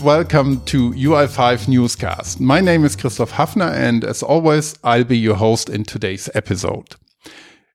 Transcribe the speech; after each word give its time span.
welcome 0.00 0.60
to 0.66 0.92
UI5 0.92 1.66
Newscast. 1.66 2.40
My 2.40 2.60
name 2.60 2.84
is 2.84 2.94
Christoph 2.94 3.32
Hafner, 3.32 3.72
and 3.72 4.04
as 4.04 4.22
always, 4.22 4.78
I'll 4.84 5.04
be 5.04 5.18
your 5.18 5.34
host 5.34 5.68
in 5.68 5.84
today's 5.84 6.28
episode. 6.34 6.96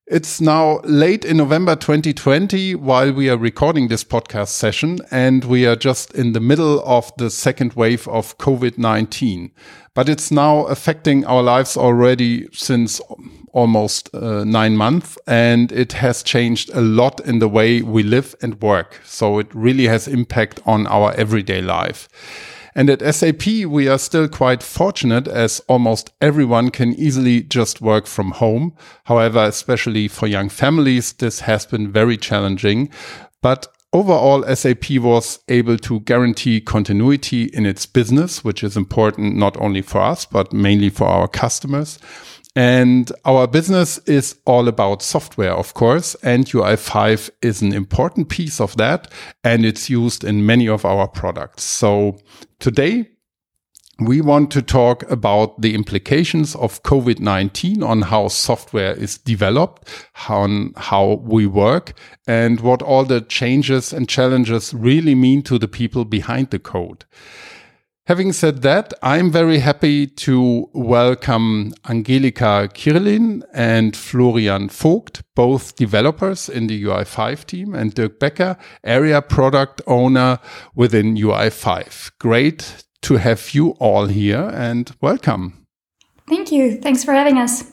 It's 0.08 0.42
now 0.42 0.82
late 0.84 1.24
in 1.24 1.38
November 1.38 1.78
2020 1.78 2.76
while 2.76 3.14
we 3.14 3.30
are 3.30 3.38
recording 3.38 3.88
this 3.88 4.04
podcast 4.04 4.50
session, 4.50 5.00
and 5.12 5.46
we 5.46 5.66
are 5.66 5.78
just 5.78 6.14
in 6.14 6.34
the 6.34 6.42
middle 6.42 6.84
of 6.84 7.14
the 7.16 7.30
second 7.30 7.72
wave 7.76 8.06
of 8.10 8.38
COVID 8.38 8.78
19. 8.78 9.50
But 9.94 10.10
it's 10.10 10.30
now 10.30 10.66
affecting 10.66 11.24
our 11.24 11.42
lives 11.42 11.78
already 11.78 12.50
since 12.52 13.00
almost 13.54 14.14
uh, 14.14 14.44
nine 14.44 14.76
months, 14.76 15.18
and 15.26 15.72
it 15.72 15.94
has 15.94 16.22
changed 16.22 16.70
a 16.74 16.82
lot 16.82 17.22
in 17.26 17.40
the 17.40 17.48
way 17.48 17.82
we 17.82 18.04
live 18.04 18.36
and 18.42 18.62
work. 18.62 19.00
So 19.06 19.40
it 19.40 19.48
really 19.56 19.88
has 19.88 20.10
impact 20.10 20.60
on 20.66 20.86
our 20.86 21.14
everyday 21.14 21.62
life. 21.62 22.10
And 22.76 22.90
at 22.90 23.16
SAP, 23.16 23.46
we 23.68 23.88
are 23.88 24.00
still 24.00 24.28
quite 24.28 24.64
fortunate 24.64 25.28
as 25.28 25.60
almost 25.68 26.12
everyone 26.22 26.72
can 26.72 26.94
easily 26.94 27.42
just 27.42 27.82
work 27.82 28.08
from 28.08 28.32
home. 28.32 28.74
However, 29.06 29.44
especially 29.44 30.08
for 30.08 30.28
young 30.28 30.50
families, 30.50 31.14
this 31.14 31.42
has 31.42 31.66
been 31.66 31.92
very 31.92 32.18
challenging. 32.18 32.90
But 33.42 33.68
overall, 33.92 34.44
SAP 34.56 34.92
was 34.92 35.40
able 35.50 35.78
to 35.78 36.00
guarantee 36.02 36.62
continuity 36.62 37.44
in 37.46 37.66
its 37.66 37.86
business, 37.86 38.44
which 38.44 38.64
is 38.64 38.76
important 38.76 39.36
not 39.36 39.56
only 39.58 39.82
for 39.82 40.02
us, 40.02 40.26
but 40.26 40.52
mainly 40.52 40.90
for 40.90 41.08
our 41.08 41.28
customers. 41.28 42.00
And 42.56 43.12
our 43.26 43.48
business 43.48 43.98
is 44.00 44.36
all 44.46 44.68
about 44.68 45.02
software, 45.02 45.54
of 45.54 45.74
course, 45.74 46.16
and 46.22 46.46
UI5 46.46 47.32
is 47.42 47.64
an 47.64 47.74
important 47.74 48.30
piece 48.30 48.62
of 48.62 48.78
that, 48.78 49.12
and 49.44 49.66
it's 49.66 49.90
used 49.90 50.24
in 50.24 50.46
many 50.46 50.68
of 50.68 50.86
our 50.86 51.08
products. 51.08 51.64
So 51.64 52.20
today, 52.60 53.10
we 54.00 54.22
want 54.22 54.52
to 54.52 54.62
talk 54.62 55.10
about 55.10 55.62
the 55.62 55.74
implications 55.74 56.56
of 56.56 56.84
COVID-19 56.84 57.84
on 57.84 58.04
how 58.04 58.28
software 58.28 58.94
is 58.94 59.18
developed, 59.18 59.88
on 60.28 60.74
how 60.78 61.22
we 61.24 61.48
work, 61.48 61.94
and 62.28 62.60
what 62.60 62.82
all 62.82 63.06
the 63.06 63.22
changes 63.22 63.94
and 63.94 64.10
challenges 64.10 64.74
really 64.74 65.16
mean 65.16 65.42
to 65.44 65.58
the 65.58 65.68
people 65.68 66.06
behind 66.06 66.50
the 66.50 66.60
code. 66.60 67.06
Having 68.08 68.34
said 68.34 68.64
that, 68.64 68.94
I'm 69.02 69.32
very 69.32 69.60
happy 69.60 70.08
to 70.08 70.70
welcome 70.74 71.72
Angelika 71.88 72.68
Kirillin 72.74 73.44
and 73.54 73.96
Florian 73.96 74.68
Vogt, 74.68 75.22
both 75.36 75.78
developers 75.78 76.50
in 76.50 76.68
the 76.68 76.84
UI5 76.84 77.46
team, 77.46 77.74
and 77.74 77.94
Dirk 77.94 78.20
Becker, 78.20 78.58
area 78.84 79.22
product 79.22 79.82
owner 79.88 80.40
within 80.76 81.16
UI5. 81.16 82.12
Great 82.20 82.84
to 83.04 83.16
have 83.16 83.52
you 83.54 83.70
all 83.80 84.08
here 84.08 84.52
and 84.54 84.94
welcome. 85.00 85.66
Thank 86.28 86.52
you. 86.52 86.82
Thanks 86.82 87.06
for 87.06 87.14
having 87.14 87.38
us. 87.38 87.72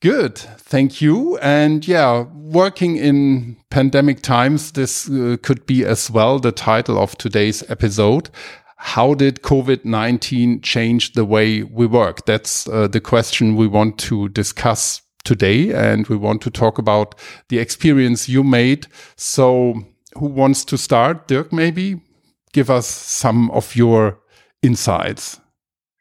Good. 0.00 0.38
Thank 0.38 1.02
you. 1.02 1.36
And 1.42 1.86
yeah, 1.86 2.24
working 2.32 2.96
in 2.96 3.58
pandemic 3.68 4.22
times, 4.22 4.72
this 4.72 5.06
uh, 5.10 5.36
could 5.42 5.66
be 5.66 5.84
as 5.84 6.10
well 6.10 6.38
the 6.38 6.52
title 6.52 6.98
of 6.98 7.18
today's 7.18 7.62
episode 7.68 8.30
how 8.84 9.14
did 9.14 9.40
COVID 9.40 9.86
19 9.86 10.60
change 10.60 11.14
the 11.14 11.24
way 11.24 11.62
we 11.62 11.86
work? 11.86 12.26
That's 12.26 12.68
uh, 12.68 12.86
the 12.86 13.00
question 13.00 13.56
we 13.56 13.66
want 13.66 13.98
to 14.00 14.28
discuss 14.28 15.00
today. 15.24 15.72
And 15.72 16.06
we 16.08 16.16
want 16.16 16.42
to 16.42 16.50
talk 16.50 16.76
about 16.76 17.14
the 17.48 17.58
experience 17.58 18.28
you 18.28 18.44
made. 18.44 18.86
So, 19.16 19.80
who 20.18 20.26
wants 20.26 20.66
to 20.66 20.76
start? 20.76 21.28
Dirk, 21.28 21.50
maybe 21.50 22.02
give 22.52 22.68
us 22.68 22.86
some 22.86 23.50
of 23.52 23.74
your 23.74 24.20
insights. 24.60 25.40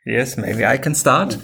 Yes, 0.06 0.38
maybe 0.38 0.66
I 0.66 0.78
can 0.78 0.94
start. 0.94 1.38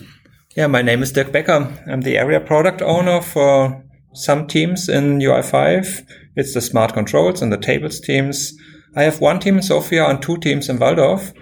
Yeah, 0.57 0.67
my 0.67 0.81
name 0.81 1.01
is 1.01 1.13
Dirk 1.13 1.31
Becker. 1.31 1.73
I'm 1.87 2.01
the 2.01 2.17
area 2.17 2.41
product 2.41 2.81
owner 2.81 3.21
for 3.21 3.81
some 4.13 4.45
teams 4.45 4.89
in 4.89 5.19
UI5. 5.19 6.05
It's 6.35 6.53
the 6.53 6.61
smart 6.61 6.93
controls 6.93 7.41
and 7.41 7.51
the 7.53 7.57
tables 7.57 8.01
teams. 8.01 8.53
I 8.95 9.03
have 9.03 9.21
one 9.21 9.39
team 9.39 9.57
in 9.57 9.63
Sofia 9.63 10.07
and 10.07 10.21
two 10.21 10.37
teams 10.37 10.69
in 10.69 10.77
Walldorf. 10.77 11.33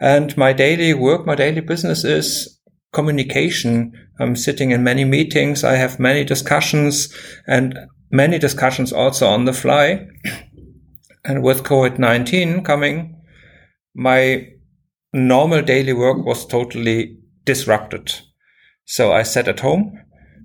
And 0.00 0.36
my 0.36 0.52
daily 0.52 0.94
work, 0.94 1.26
my 1.26 1.34
daily 1.34 1.60
business 1.60 2.04
is 2.04 2.60
communication. 2.92 3.92
I'm 4.18 4.36
sitting 4.36 4.70
in 4.70 4.84
many 4.84 5.04
meetings. 5.04 5.64
I 5.64 5.76
have 5.76 5.98
many 5.98 6.24
discussions 6.24 7.14
and 7.46 7.78
many 8.10 8.38
discussions 8.38 8.92
also 8.92 9.26
on 9.26 9.44
the 9.44 9.52
fly. 9.52 10.06
And 11.24 11.44
with 11.44 11.62
COVID-19 11.62 12.64
coming, 12.64 13.22
my 13.94 14.48
normal 15.12 15.62
daily 15.62 15.92
work 15.92 16.26
was 16.26 16.44
totally 16.44 17.16
disrupted. 17.44 18.12
So 18.86 19.12
I 19.12 19.22
sat 19.22 19.46
at 19.46 19.60
home 19.60 20.01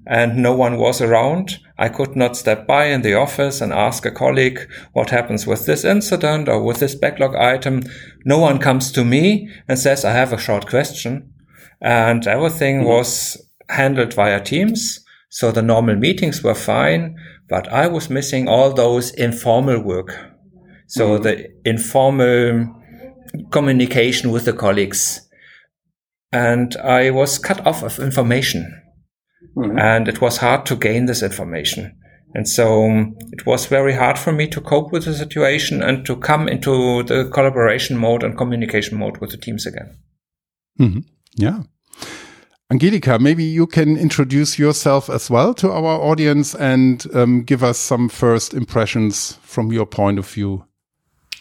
and 0.08 0.38
no 0.38 0.54
one 0.54 0.78
was 0.78 1.02
around. 1.02 1.60
I 1.78 1.90
could 1.90 2.16
not 2.16 2.38
step 2.38 2.66
by 2.66 2.86
in 2.86 3.02
the 3.02 3.14
office 3.14 3.62
and 3.62 3.74
ask 3.74 4.06
a 4.06 4.12
colleague 4.12 4.60
what 4.94 5.10
happens 5.10 5.46
with 5.46 5.66
this 5.66 5.84
incident 5.84 6.48
or 6.48 6.64
with 6.64 6.80
this 6.80 6.96
backlog 6.96 7.36
item. 7.36 7.84
No 8.26 8.40
one 8.40 8.58
comes 8.58 8.92
to 8.94 9.04
me 9.04 9.50
and 9.68 9.78
says, 9.78 10.06
I 10.06 10.12
have 10.12 10.32
a 10.32 10.38
short 10.38 10.68
question. 10.68 11.34
And 11.82 12.26
everything 12.26 12.80
mm-hmm. 12.80 12.88
was 12.88 13.38
handled 13.70 14.14
via 14.14 14.42
Teams. 14.42 15.04
So 15.30 15.52
the 15.52 15.62
normal 15.62 15.98
meetings 15.98 16.42
were 16.42 16.56
fine, 16.56 17.18
but 17.50 17.68
I 17.68 17.88
was 17.88 18.10
missing 18.10 18.48
all 18.48 18.74
those 18.74 19.12
informal 19.14 19.82
work. 19.82 20.18
So 20.88 21.10
mm-hmm. 21.10 21.24
the 21.24 21.50
informal 21.66 22.74
communication 23.52 24.32
with 24.32 24.46
the 24.46 24.54
colleagues. 24.54 25.28
And 26.32 26.76
I 26.78 27.12
was 27.12 27.38
cut 27.38 27.66
off 27.68 27.84
of 27.84 28.00
information. 28.00 28.84
Mm-hmm. 29.58 29.80
And 29.80 30.08
it 30.08 30.22
was 30.22 30.38
hard 30.38 30.66
to 30.68 30.76
gain 30.76 31.08
this 31.08 31.24
information. 31.24 31.98
And 32.36 32.48
so 32.48 32.84
um, 32.84 33.16
it 33.32 33.46
was 33.46 33.66
very 33.66 33.94
hard 33.94 34.20
for 34.20 34.32
me 34.32 34.48
to 34.50 34.62
cope 34.62 34.92
with 34.92 35.06
the 35.06 35.14
situation 35.14 35.82
and 35.82 36.06
to 36.06 36.16
come 36.16 36.48
into 36.48 37.04
the 37.04 37.30
collaboration 37.34 37.98
mode 37.98 38.24
and 38.24 38.38
communication 38.38 39.00
mode 39.00 39.18
with 39.18 39.32
the 39.32 39.38
teams 39.38 39.66
again. 39.66 39.98
Mm-hmm. 40.80 41.00
Yeah. 41.36 41.64
Angelika, 42.70 43.18
maybe 43.18 43.46
you 43.46 43.66
can 43.66 43.98
introduce 43.98 44.60
yourself 44.60 45.10
as 45.10 45.30
well 45.30 45.54
to 45.54 45.72
our 45.72 46.02
audience 46.02 46.54
and 46.54 47.06
um, 47.16 47.44
give 47.44 47.64
us 47.64 47.80
some 47.80 48.10
first 48.10 48.54
impressions 48.54 49.40
from 49.42 49.72
your 49.72 49.86
point 49.86 50.20
of 50.20 50.30
view. 50.30 50.66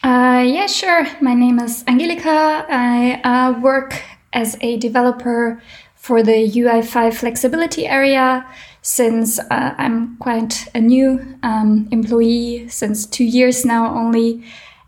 Uh, 0.03 0.43
yeah, 0.47 0.67
sure. 0.67 1.05
My 1.21 1.33
name 1.33 1.59
is 1.59 1.83
Angelika. 1.85 2.65
I 2.69 3.19
uh, 3.23 3.59
work 3.59 4.01
as 4.31 4.57
a 4.61 4.77
developer 4.77 5.61
for 6.07 6.23
the 6.23 6.49
UI5 6.49 7.15
flexibility 7.15 7.85
area 7.85 8.47
since 8.81 9.39
uh, 9.39 9.75
I'm 9.77 10.15
quite 10.19 10.69
a 10.73 10.79
new 10.79 11.37
um, 11.43 11.89
employee 11.91 12.69
since 12.69 13.05
two 13.05 13.25
years 13.25 13.65
now 13.65 13.93
only. 13.93 14.41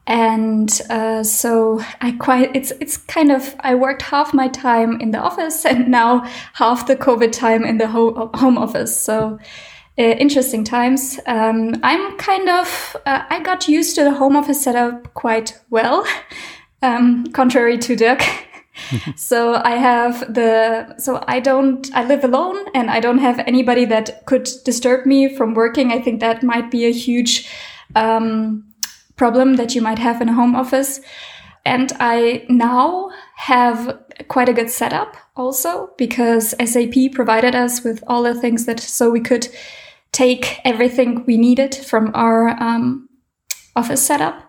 And 0.08 0.72
uh, 0.90 1.24
so 1.24 1.84
I 2.00 2.14
quite 2.14 2.56
it's 2.56 2.72
it's 2.80 2.96
kind 2.96 3.34
of 3.34 3.54
I 3.60 3.76
worked 3.76 4.02
half 4.04 4.34
my 4.34 4.48
time 4.48 5.02
in 5.02 5.12
the 5.12 5.20
office 5.20 5.66
and 5.72 5.90
now 5.90 6.26
half 6.54 6.88
the 6.88 6.96
COVID 6.96 7.34
time 7.34 7.66
in 7.66 7.80
the 7.80 7.88
ho- 7.88 8.32
home 8.36 8.58
office. 8.58 8.98
So 8.98 9.40
uh, 9.98 10.04
interesting 10.26 10.64
times. 10.64 11.20
Um, 11.26 11.76
I'm 11.84 12.18
kind 12.18 12.48
of 12.48 12.96
uh, 13.06 13.24
I 13.30 13.42
got 13.42 13.68
used 13.68 13.96
to 13.96 14.06
the 14.06 14.14
home 14.14 14.38
office 14.38 14.64
setup 14.64 15.14
quite 15.16 15.60
well, 15.70 16.08
um, 16.82 17.26
contrary 17.34 17.78
to 17.80 17.98
Dirk. 17.98 18.24
so 19.16 19.56
I 19.64 19.72
have 19.72 20.34
the, 20.34 20.96
so 20.98 21.24
I 21.28 21.40
don't, 21.40 21.90
I 21.94 22.06
live 22.06 22.24
alone 22.24 22.58
and 22.74 22.90
I 22.90 23.00
don't 23.00 23.20
have 23.20 23.40
anybody 23.40 23.86
that 23.86 24.26
could 24.26 24.50
disturb 24.66 25.06
me 25.06 25.36
from 25.36 25.54
working. 25.54 25.92
I 25.92 26.00
think 26.02 26.20
that 26.20 26.44
might 26.44 26.72
be 26.72 26.86
a 26.86 26.92
huge 26.92 27.50
um, 27.96 28.66
problem 29.16 29.56
that 29.56 29.76
you 29.76 29.82
might 29.82 30.00
have 30.00 30.22
in 30.22 30.30
a 30.30 30.34
home 30.34 30.56
office. 30.56 31.02
And 31.66 31.92
I 32.00 32.46
now 32.50 33.12
have 33.36 34.00
quite 34.28 34.50
a 34.50 34.54
good 34.54 34.70
setup 34.70 35.18
also 35.36 35.92
because 35.98 36.56
SAP 36.64 37.12
provided 37.14 37.56
us 37.56 37.84
with 37.84 38.04
all 38.08 38.24
the 38.24 38.34
things 38.34 38.66
that 38.66 38.80
so 38.80 39.10
we 39.10 39.20
could 39.20 39.48
take 40.12 40.60
everything 40.66 41.24
we 41.26 41.38
needed 41.38 41.76
from 41.76 42.12
our 42.16 42.50
um, 42.62 43.10
office 43.76 44.02
setup. 44.02 44.42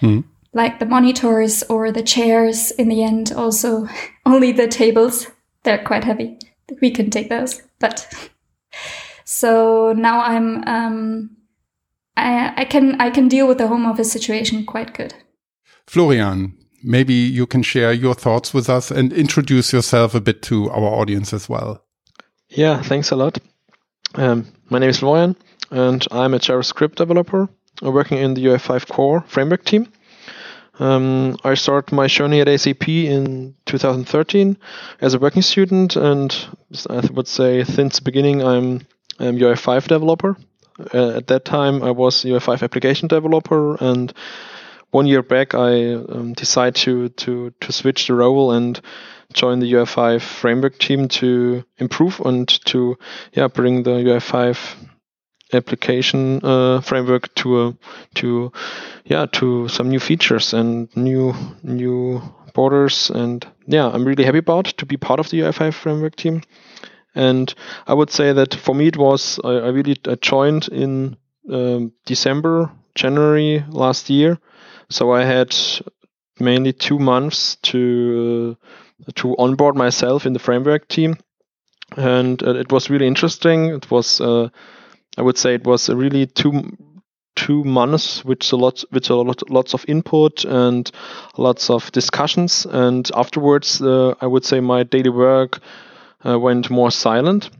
Mm 0.00 0.24
like 0.56 0.78
the 0.78 0.86
monitors 0.86 1.62
or 1.64 1.92
the 1.92 2.02
chairs 2.02 2.70
in 2.72 2.88
the 2.88 3.04
end 3.04 3.30
also 3.30 3.86
only 4.26 4.52
the 4.52 4.66
tables 4.66 5.28
they're 5.62 5.84
quite 5.84 6.04
heavy. 6.04 6.38
We 6.80 6.90
can 6.90 7.10
take 7.10 7.28
those 7.28 7.62
but 7.78 8.30
so 9.24 9.92
now 9.92 10.20
i'm 10.20 10.64
um 10.66 11.30
I, 12.16 12.54
I 12.56 12.64
can 12.64 13.00
i 13.00 13.10
can 13.10 13.28
deal 13.28 13.46
with 13.46 13.58
the 13.58 13.68
home 13.68 13.86
office 13.86 14.10
situation 14.10 14.64
quite 14.64 14.94
good. 14.94 15.14
Florian 15.86 16.54
maybe 16.82 17.14
you 17.14 17.46
can 17.46 17.62
share 17.62 17.92
your 17.92 18.14
thoughts 18.14 18.54
with 18.54 18.68
us 18.68 18.90
and 18.90 19.12
introduce 19.12 19.72
yourself 19.72 20.14
a 20.14 20.20
bit 20.20 20.42
to 20.42 20.70
our 20.70 20.90
audience 21.00 21.32
as 21.32 21.48
well. 21.48 21.84
Yeah 22.48 22.82
thanks 22.82 23.10
a 23.10 23.16
lot. 23.16 23.38
Um, 24.14 24.46
my 24.70 24.78
name 24.78 24.88
is 24.88 25.00
florian 25.00 25.36
and 25.70 26.06
i'm 26.10 26.32
a 26.32 26.38
javascript 26.38 26.94
developer 26.94 27.48
working 27.82 28.18
in 28.18 28.34
the 28.34 28.44
ui5 28.46 28.88
core 28.88 29.22
framework 29.28 29.64
team 29.64 29.86
Um, 30.78 31.36
I 31.42 31.54
started 31.54 31.94
my 31.94 32.06
journey 32.06 32.40
at 32.40 32.60
SAP 32.60 32.88
in 32.88 33.54
2013 33.66 34.58
as 35.00 35.14
a 35.14 35.18
working 35.18 35.42
student, 35.42 35.96
and 35.96 36.34
I 36.90 37.00
would 37.12 37.28
say 37.28 37.64
since 37.64 37.96
the 37.96 38.04
beginning 38.04 38.42
I'm, 38.42 38.86
I'm 39.18 39.38
UI5 39.38 39.88
developer. 39.88 40.36
Uh, 40.92 41.16
at 41.16 41.26
that 41.28 41.46
time, 41.46 41.82
I 41.82 41.90
was 41.90 42.24
UI5 42.24 42.62
application 42.62 43.08
developer, 43.08 43.76
and 43.82 44.12
one 44.90 45.06
year 45.06 45.22
back, 45.22 45.54
I 45.54 45.94
um, 45.94 46.34
decided 46.34 46.76
to, 46.84 47.08
to 47.08 47.52
to 47.60 47.72
switch 47.72 48.06
the 48.06 48.14
role 48.14 48.52
and 48.52 48.80
join 49.32 49.58
the 49.58 49.72
UI5 49.72 50.20
framework 50.22 50.78
team 50.78 51.08
to 51.08 51.64
improve 51.78 52.20
and 52.20 52.48
to 52.66 52.96
yeah 53.32 53.48
bring 53.48 53.82
the 53.82 53.90
UI5 53.90 54.56
application 55.52 56.40
uh, 56.44 56.80
framework 56.80 57.34
to 57.36 57.62
a, 57.62 57.74
to 58.14 58.52
yeah 59.04 59.26
to 59.32 59.68
some 59.68 59.88
new 59.88 60.00
features 60.00 60.54
and 60.54 60.94
new 60.96 61.34
new 61.62 62.20
borders. 62.54 63.10
And 63.10 63.46
yeah 63.66 63.88
I'm 63.88 64.04
really 64.04 64.24
happy 64.24 64.38
about 64.38 64.66
to 64.66 64.86
be 64.86 64.96
part 64.96 65.20
of 65.20 65.30
the 65.30 65.40
UI5 65.40 65.74
framework 65.74 66.16
team. 66.16 66.42
And 67.14 67.52
I 67.86 67.94
would 67.94 68.10
say 68.10 68.32
that 68.32 68.54
for 68.54 68.74
me 68.74 68.88
it 68.88 68.96
was 68.96 69.40
I, 69.44 69.50
I 69.50 69.68
really 69.68 69.96
I 70.06 70.16
joined 70.16 70.68
in 70.68 71.16
um, 71.50 71.92
December 72.04 72.70
January 72.94 73.64
last 73.68 74.10
year. 74.10 74.38
So 74.90 75.12
I 75.12 75.24
had 75.24 75.54
mainly 76.40 76.72
two 76.72 76.98
months 76.98 77.56
to 77.62 78.56
uh, 79.08 79.12
to 79.14 79.36
onboard 79.38 79.76
myself 79.76 80.26
in 80.26 80.32
the 80.32 80.38
framework 80.38 80.88
team. 80.88 81.16
And 81.96 82.42
uh, 82.42 82.54
it 82.56 82.72
was 82.72 82.90
really 82.90 83.06
interesting. 83.06 83.66
It 83.66 83.90
was 83.90 84.20
uh, 84.20 84.48
I 85.16 85.22
would 85.22 85.38
say 85.38 85.54
it 85.54 85.64
was 85.64 85.88
really 85.88 86.26
two 86.26 86.76
two 87.36 87.62
months 87.64 88.24
with 88.24 88.50
a 88.52 88.56
lot 88.56 88.82
with 88.90 89.10
a 89.10 89.14
lot 89.14 89.48
lots 89.50 89.74
of 89.74 89.84
input 89.88 90.44
and 90.44 90.90
lots 91.36 91.70
of 91.70 91.92
discussions. 91.92 92.66
And 92.66 93.10
afterwards, 93.14 93.80
uh, 93.80 94.14
I 94.20 94.26
would 94.26 94.44
say 94.44 94.60
my 94.60 94.82
daily 94.82 95.10
work 95.10 95.60
uh, 96.24 96.38
went 96.38 96.70
more 96.70 96.90
silent. 96.90 97.50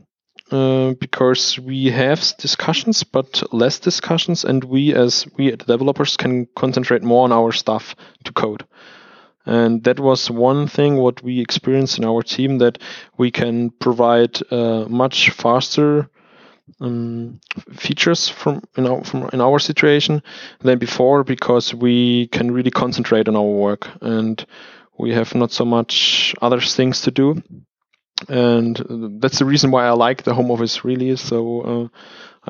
Uh, 0.49 0.93
because 0.93 1.59
we 1.59 1.87
have 1.87 2.33
discussions 2.37 3.03
but 3.03 3.43
less 3.51 3.79
discussions 3.79 4.45
and 4.45 4.63
we 4.63 4.93
as 4.93 5.27
we 5.35 5.51
developers 5.51 6.15
can 6.15 6.47
concentrate 6.55 7.03
more 7.03 7.25
on 7.25 7.33
our 7.33 7.51
stuff 7.51 7.97
to 8.23 8.31
code 8.31 8.65
and 9.45 9.83
that 9.83 9.99
was 9.99 10.31
one 10.31 10.65
thing 10.65 10.95
what 10.95 11.21
we 11.21 11.41
experienced 11.41 11.97
in 11.97 12.05
our 12.05 12.21
team 12.21 12.59
that 12.59 12.77
we 13.17 13.29
can 13.29 13.71
provide 13.71 14.39
uh, 14.49 14.85
much 14.87 15.31
faster 15.31 16.09
um, 16.79 17.39
features 17.73 18.29
from 18.29 18.63
in 18.75 18.87
our 18.87 19.03
from 19.03 19.29
in 19.33 19.41
our 19.41 19.59
situation 19.59 20.21
than 20.61 20.77
before 20.77 21.23
because 21.23 21.73
we 21.73 22.27
can 22.27 22.51
really 22.51 22.71
concentrate 22.71 23.27
on 23.27 23.35
our 23.35 23.43
work 23.43 23.89
and 24.01 24.45
we 24.97 25.13
have 25.13 25.33
not 25.35 25.51
so 25.51 25.65
much 25.65 26.35
other 26.41 26.59
things 26.59 27.01
to 27.01 27.11
do. 27.11 27.41
And 28.27 29.19
that's 29.21 29.39
the 29.39 29.45
reason 29.45 29.69
why 29.69 29.85
I 29.85 29.91
like 29.91 30.23
the 30.23 30.33
home 30.33 30.49
office 30.49 30.83
really. 30.83 31.15
So 31.15 31.61
uh, 31.61 31.87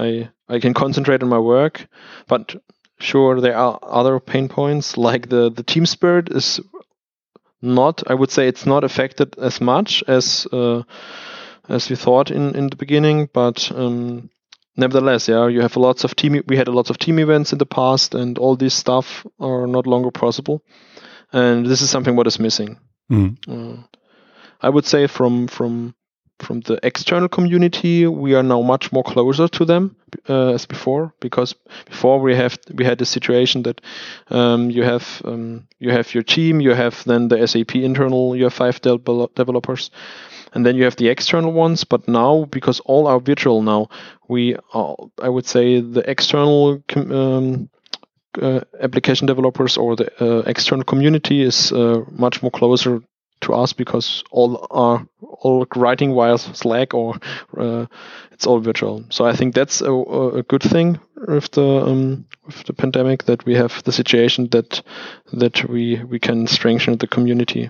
I 0.01 0.29
I 0.47 0.59
can 0.59 0.73
concentrate 0.73 1.23
on 1.23 1.29
my 1.29 1.39
work 1.39 1.87
but 2.27 2.55
sure 2.99 3.41
there 3.41 3.57
are 3.57 3.79
other 3.83 4.19
pain 4.19 4.47
points 4.49 4.97
like 4.97 5.29
the 5.29 5.51
the 5.51 5.63
team 5.63 5.85
spirit 5.85 6.31
is 6.31 6.59
not 7.61 8.03
I 8.07 8.13
would 8.13 8.31
say 8.31 8.47
it's 8.47 8.65
not 8.65 8.83
affected 8.83 9.37
as 9.37 9.59
much 9.61 10.03
as 10.07 10.47
uh, 10.51 10.83
as 11.69 11.89
we 11.89 11.95
thought 11.95 12.31
in, 12.31 12.55
in 12.55 12.67
the 12.67 12.75
beginning, 12.75 13.29
but 13.33 13.71
um, 13.75 14.29
nevertheless, 14.75 15.27
yeah, 15.27 15.47
you 15.47 15.61
have 15.61 15.75
lots 15.75 16.03
of 16.03 16.15
team. 16.15 16.41
We 16.47 16.57
had 16.57 16.67
a 16.67 16.71
lot 16.71 16.89
of 16.89 16.97
team 16.97 17.19
events 17.19 17.51
in 17.51 17.57
the 17.57 17.65
past, 17.65 18.15
and 18.15 18.37
all 18.37 18.55
this 18.55 18.73
stuff 18.73 19.25
are 19.39 19.67
not 19.67 19.87
longer 19.87 20.11
possible, 20.11 20.63
and 21.31 21.65
this 21.65 21.81
is 21.81 21.89
something 21.89 22.15
what 22.15 22.27
is 22.27 22.39
missing. 22.39 22.77
Mm. 23.11 23.37
Uh, 23.47 23.83
I 24.61 24.69
would 24.69 24.85
say 24.85 25.07
from 25.07 25.47
from 25.47 25.95
from 26.39 26.61
the 26.61 26.79
external 26.83 27.27
community, 27.27 28.05
we 28.07 28.35
are 28.35 28.43
now 28.43 28.61
much 28.61 28.91
more 28.91 29.03
closer 29.03 29.47
to 29.47 29.65
them 29.65 29.95
uh, 30.29 30.53
as 30.53 30.65
before. 30.65 31.13
Because 31.19 31.53
before 31.85 32.19
we 32.19 32.35
have 32.35 32.57
we 32.73 32.85
had 32.85 32.97
the 32.99 33.05
situation 33.05 33.63
that 33.63 33.81
um, 34.29 34.69
you 34.69 34.83
have 34.83 35.21
um, 35.25 35.67
you 35.79 35.91
have 35.91 36.13
your 36.13 36.23
team, 36.23 36.61
you 36.61 36.71
have 36.73 37.03
then 37.05 37.27
the 37.27 37.47
SAP 37.47 37.75
internal, 37.75 38.35
you 38.35 38.43
have 38.45 38.53
five 38.53 38.79
de- 38.81 38.97
developers, 39.35 39.89
and 40.53 40.65
then 40.65 40.75
you 40.75 40.83
have 40.83 40.95
the 40.95 41.09
external 41.09 41.51
ones. 41.51 41.83
But 41.83 42.07
now, 42.07 42.45
because 42.45 42.79
all 42.81 43.07
are 43.07 43.19
virtual 43.19 43.61
now, 43.61 43.89
we 44.27 44.55
are, 44.73 44.95
I 45.21 45.29
would 45.29 45.45
say 45.45 45.81
the 45.81 46.09
external 46.09 46.83
um, 46.95 47.69
uh, 48.41 48.61
application 48.79 49.27
developers 49.27 49.77
or 49.77 49.95
the 49.95 50.11
uh, 50.23 50.43
external 50.45 50.83
community 50.83 51.41
is 51.41 51.71
uh, 51.71 52.03
much 52.11 52.41
more 52.41 52.51
closer 52.51 53.01
to 53.41 53.53
us 53.53 53.73
because 53.73 54.23
all 54.31 54.67
are 54.71 55.07
all 55.19 55.65
writing 55.75 56.13
via 56.15 56.37
Slack 56.37 56.93
or 56.93 57.15
uh, 57.57 57.85
it's 58.31 58.45
all 58.45 58.59
virtual. 58.59 59.03
So 59.09 59.25
I 59.25 59.35
think 59.35 59.55
that's 59.55 59.81
a, 59.81 59.91
a 59.91 60.43
good 60.43 60.63
thing 60.63 60.99
with 61.27 61.51
the 61.51 61.85
um, 61.85 62.25
with 62.45 62.63
the 62.65 62.73
pandemic 62.73 63.23
that 63.23 63.45
we 63.45 63.55
have 63.55 63.83
the 63.83 63.91
situation 63.91 64.49
that 64.51 64.81
that 65.33 65.67
we 65.69 66.03
we 66.03 66.19
can 66.19 66.47
strengthen 66.47 66.97
the 66.97 67.07
community. 67.07 67.69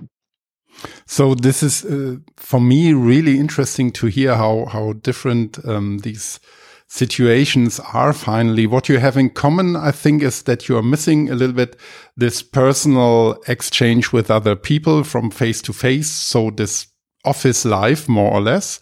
So 1.06 1.36
this 1.36 1.64
is 1.64 1.86
uh, 1.86 2.18
for 2.36 2.62
me 2.62 2.94
really 2.94 3.40
interesting 3.40 3.92
to 3.94 4.08
hear 4.08 4.36
how 4.36 4.66
how 4.66 4.94
different 4.94 5.60
um, 5.66 6.00
these 6.00 6.40
situations 6.88 7.80
are 7.94 8.14
finally. 8.14 8.66
What 8.66 8.90
you 8.90 8.98
have 8.98 9.18
in 9.18 9.30
common, 9.30 9.76
I 9.76 9.92
think, 9.92 10.24
is 10.24 10.44
that 10.44 10.68
you 10.68 10.78
are 10.78 10.84
missing 10.84 11.30
a 11.30 11.36
little 11.36 11.56
bit 11.56 11.76
this 12.16 12.42
personal 12.42 13.42
exchange 13.48 14.14
with 14.14 14.32
other 14.32 14.56
people 14.56 15.04
from 15.04 15.30
face 15.30 15.62
to 15.64 15.74
face. 15.74 16.10
So 16.10 16.50
this 16.50 16.88
office 17.26 17.66
life, 17.66 18.08
more 18.08 18.32
or 18.32 18.42
less. 18.42 18.80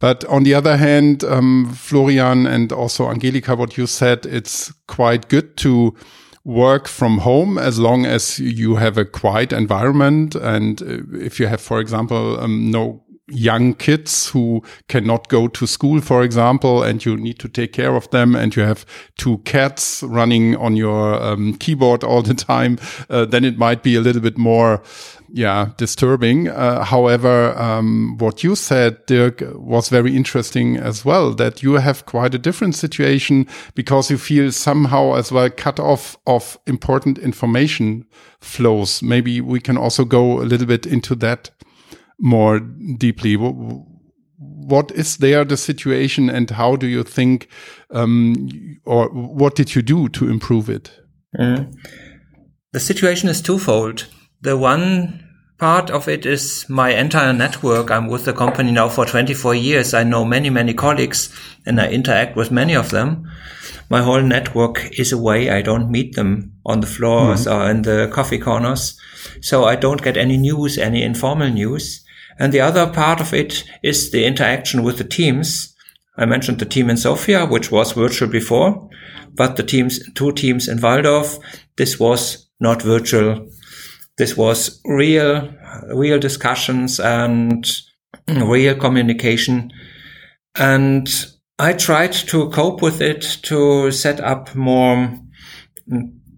But 0.00 0.24
on 0.26 0.44
the 0.44 0.54
other 0.54 0.76
hand, 0.76 1.24
um, 1.24 1.72
Florian 1.74 2.46
and 2.46 2.72
also 2.72 3.08
Angelika, 3.08 3.56
what 3.56 3.76
you 3.76 3.86
said, 3.86 4.26
it's 4.26 4.72
quite 4.86 5.28
good 5.28 5.56
to 5.58 5.96
work 6.44 6.88
from 6.88 7.18
home 7.18 7.58
as 7.58 7.78
long 7.78 8.06
as 8.06 8.38
you 8.38 8.76
have 8.76 8.96
a 8.96 9.04
quiet 9.04 9.52
environment. 9.52 10.34
And 10.34 10.80
uh, 10.82 11.18
if 11.18 11.40
you 11.40 11.46
have, 11.46 11.60
for 11.60 11.80
example, 11.80 12.38
um, 12.40 12.70
no 12.70 13.04
young 13.28 13.74
kids 13.74 14.28
who 14.28 14.62
cannot 14.88 15.28
go 15.28 15.48
to 15.48 15.66
school, 15.66 16.00
for 16.00 16.22
example, 16.22 16.82
and 16.82 17.04
you 17.04 17.16
need 17.16 17.38
to 17.38 17.48
take 17.48 17.72
care 17.72 17.94
of 17.94 18.10
them, 18.10 18.34
and 18.34 18.56
you 18.56 18.62
have 18.62 18.86
two 19.16 19.38
cats 19.38 20.02
running 20.02 20.56
on 20.56 20.76
your 20.76 21.14
um, 21.22 21.54
keyboard 21.54 22.04
all 22.04 22.22
the 22.22 22.34
time, 22.34 22.78
uh, 23.10 23.24
then 23.24 23.44
it 23.44 23.58
might 23.58 23.82
be 23.82 23.94
a 23.94 24.00
little 24.00 24.22
bit 24.22 24.38
more 24.38 24.82
yeah, 25.30 25.70
disturbing. 25.76 26.48
Uh, 26.48 26.84
however, 26.84 27.56
um, 27.58 28.16
what 28.18 28.42
you 28.42 28.56
said, 28.56 29.04
Dirk, 29.06 29.42
was 29.54 29.88
very 29.90 30.16
interesting 30.16 30.76
as 30.76 31.04
well, 31.04 31.34
that 31.34 31.62
you 31.62 31.74
have 31.74 32.06
quite 32.06 32.34
a 32.34 32.38
different 32.38 32.74
situation 32.74 33.46
because 33.74 34.10
you 34.10 34.18
feel 34.18 34.50
somehow 34.52 35.14
as 35.14 35.30
well 35.30 35.50
cut 35.50 35.78
off 35.78 36.16
of 36.26 36.58
important 36.66 37.18
information 37.18 38.06
flows. 38.40 39.02
Maybe 39.02 39.40
we 39.40 39.60
can 39.60 39.76
also 39.76 40.04
go 40.04 40.40
a 40.40 40.44
little 40.44 40.66
bit 40.66 40.86
into 40.86 41.14
that 41.16 41.50
more 42.18 42.60
deeply. 42.60 43.34
What 43.36 44.90
is 44.92 45.16
there 45.16 45.44
the 45.44 45.56
situation 45.56 46.30
and 46.30 46.50
how 46.50 46.76
do 46.76 46.86
you 46.86 47.02
think, 47.02 47.48
um, 47.90 48.78
or 48.84 49.08
what 49.08 49.54
did 49.54 49.74
you 49.74 49.82
do 49.82 50.08
to 50.10 50.28
improve 50.28 50.68
it? 50.68 50.90
Mm. 51.38 51.74
The 52.72 52.80
situation 52.80 53.28
is 53.28 53.40
twofold 53.40 54.06
the 54.40 54.56
one 54.56 55.24
part 55.58 55.90
of 55.90 56.08
it 56.08 56.24
is 56.24 56.64
my 56.68 56.90
entire 56.90 57.32
network. 57.32 57.90
I'm 57.90 58.08
with 58.08 58.24
the 58.24 58.32
company 58.32 58.70
now 58.70 58.88
for 58.88 59.04
24 59.04 59.54
years. 59.56 59.94
I 59.94 60.04
know 60.04 60.24
many, 60.24 60.50
many 60.50 60.74
colleagues 60.74 61.34
and 61.66 61.80
I 61.80 61.88
interact 61.88 62.36
with 62.36 62.50
many 62.50 62.74
of 62.74 62.90
them. 62.90 63.28
My 63.90 64.02
whole 64.02 64.22
network 64.22 64.88
is 64.98 65.12
away. 65.12 65.50
I 65.50 65.62
don't 65.62 65.90
meet 65.90 66.14
them 66.14 66.52
on 66.64 66.80
the 66.80 66.86
floors 66.86 67.46
mm-hmm. 67.46 67.60
or 67.60 67.70
in 67.70 67.82
the 67.82 68.08
coffee 68.12 68.38
corners. 68.38 68.98
So 69.40 69.64
I 69.64 69.74
don't 69.74 70.02
get 70.02 70.16
any 70.16 70.36
news, 70.36 70.78
any 70.78 71.02
informal 71.02 71.50
news. 71.50 72.04
And 72.38 72.52
the 72.52 72.60
other 72.60 72.86
part 72.92 73.20
of 73.20 73.34
it 73.34 73.64
is 73.82 74.10
the 74.10 74.24
interaction 74.24 74.82
with 74.82 74.98
the 74.98 75.04
teams. 75.04 75.74
I 76.16 76.24
mentioned 76.24 76.58
the 76.58 76.66
team 76.66 76.90
in 76.90 76.96
Sofia, 76.96 77.46
which 77.46 77.70
was 77.70 77.92
virtual 77.92 78.28
before, 78.28 78.88
but 79.34 79.56
the 79.56 79.62
teams, 79.62 80.00
two 80.14 80.32
teams 80.32 80.68
in 80.68 80.78
Walldorf, 80.78 81.38
this 81.76 81.98
was 81.98 82.48
not 82.60 82.82
virtual 82.82 83.48
this 84.18 84.36
was 84.36 84.80
real, 84.84 85.48
real 85.94 86.18
discussions 86.18 87.00
and 87.00 87.64
real 88.28 88.74
communication. 88.74 89.72
And 90.56 91.08
I 91.58 91.72
tried 91.72 92.12
to 92.12 92.50
cope 92.50 92.82
with 92.82 93.00
it 93.00 93.22
to 93.44 93.92
set 93.92 94.20
up 94.20 94.54
more 94.56 95.16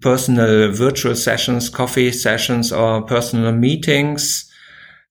personal 0.01 0.73
virtual 0.73 1.15
sessions, 1.15 1.71
coffee 1.71 2.13
sessions 2.13 2.71
or 2.71 3.03
personal 3.03 3.53
meetings. 3.53 4.50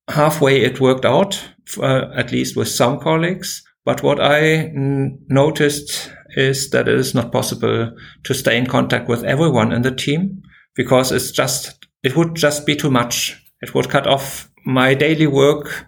Halfway 0.10 0.62
it 0.62 0.82
worked 0.82 1.06
out, 1.06 1.44
uh, 1.80 2.06
at 2.16 2.32
least 2.32 2.56
with 2.56 2.68
some 2.68 3.00
colleagues. 3.00 3.64
But 3.86 4.04
what 4.04 4.20
I 4.20 4.72
noticed 4.74 6.12
is 6.36 6.70
that 6.72 6.88
it 6.88 6.96
is 6.96 7.16
not 7.16 7.32
possible 7.32 7.96
to 8.24 8.34
stay 8.34 8.58
in 8.58 8.66
contact 8.66 9.08
with 9.08 9.24
everyone 9.24 9.72
in 9.72 9.82
the 9.82 9.96
team 9.96 10.42
because 10.76 11.12
it's 11.12 11.32
just 11.32 11.86
it 12.04 12.16
would 12.16 12.36
just 12.36 12.66
be 12.66 12.76
too 12.76 12.92
much. 12.92 13.42
It 13.62 13.74
would 13.74 13.90
cut 13.90 14.08
off 14.08 14.50
my 14.66 14.94
daily 14.94 15.28
work 15.28 15.88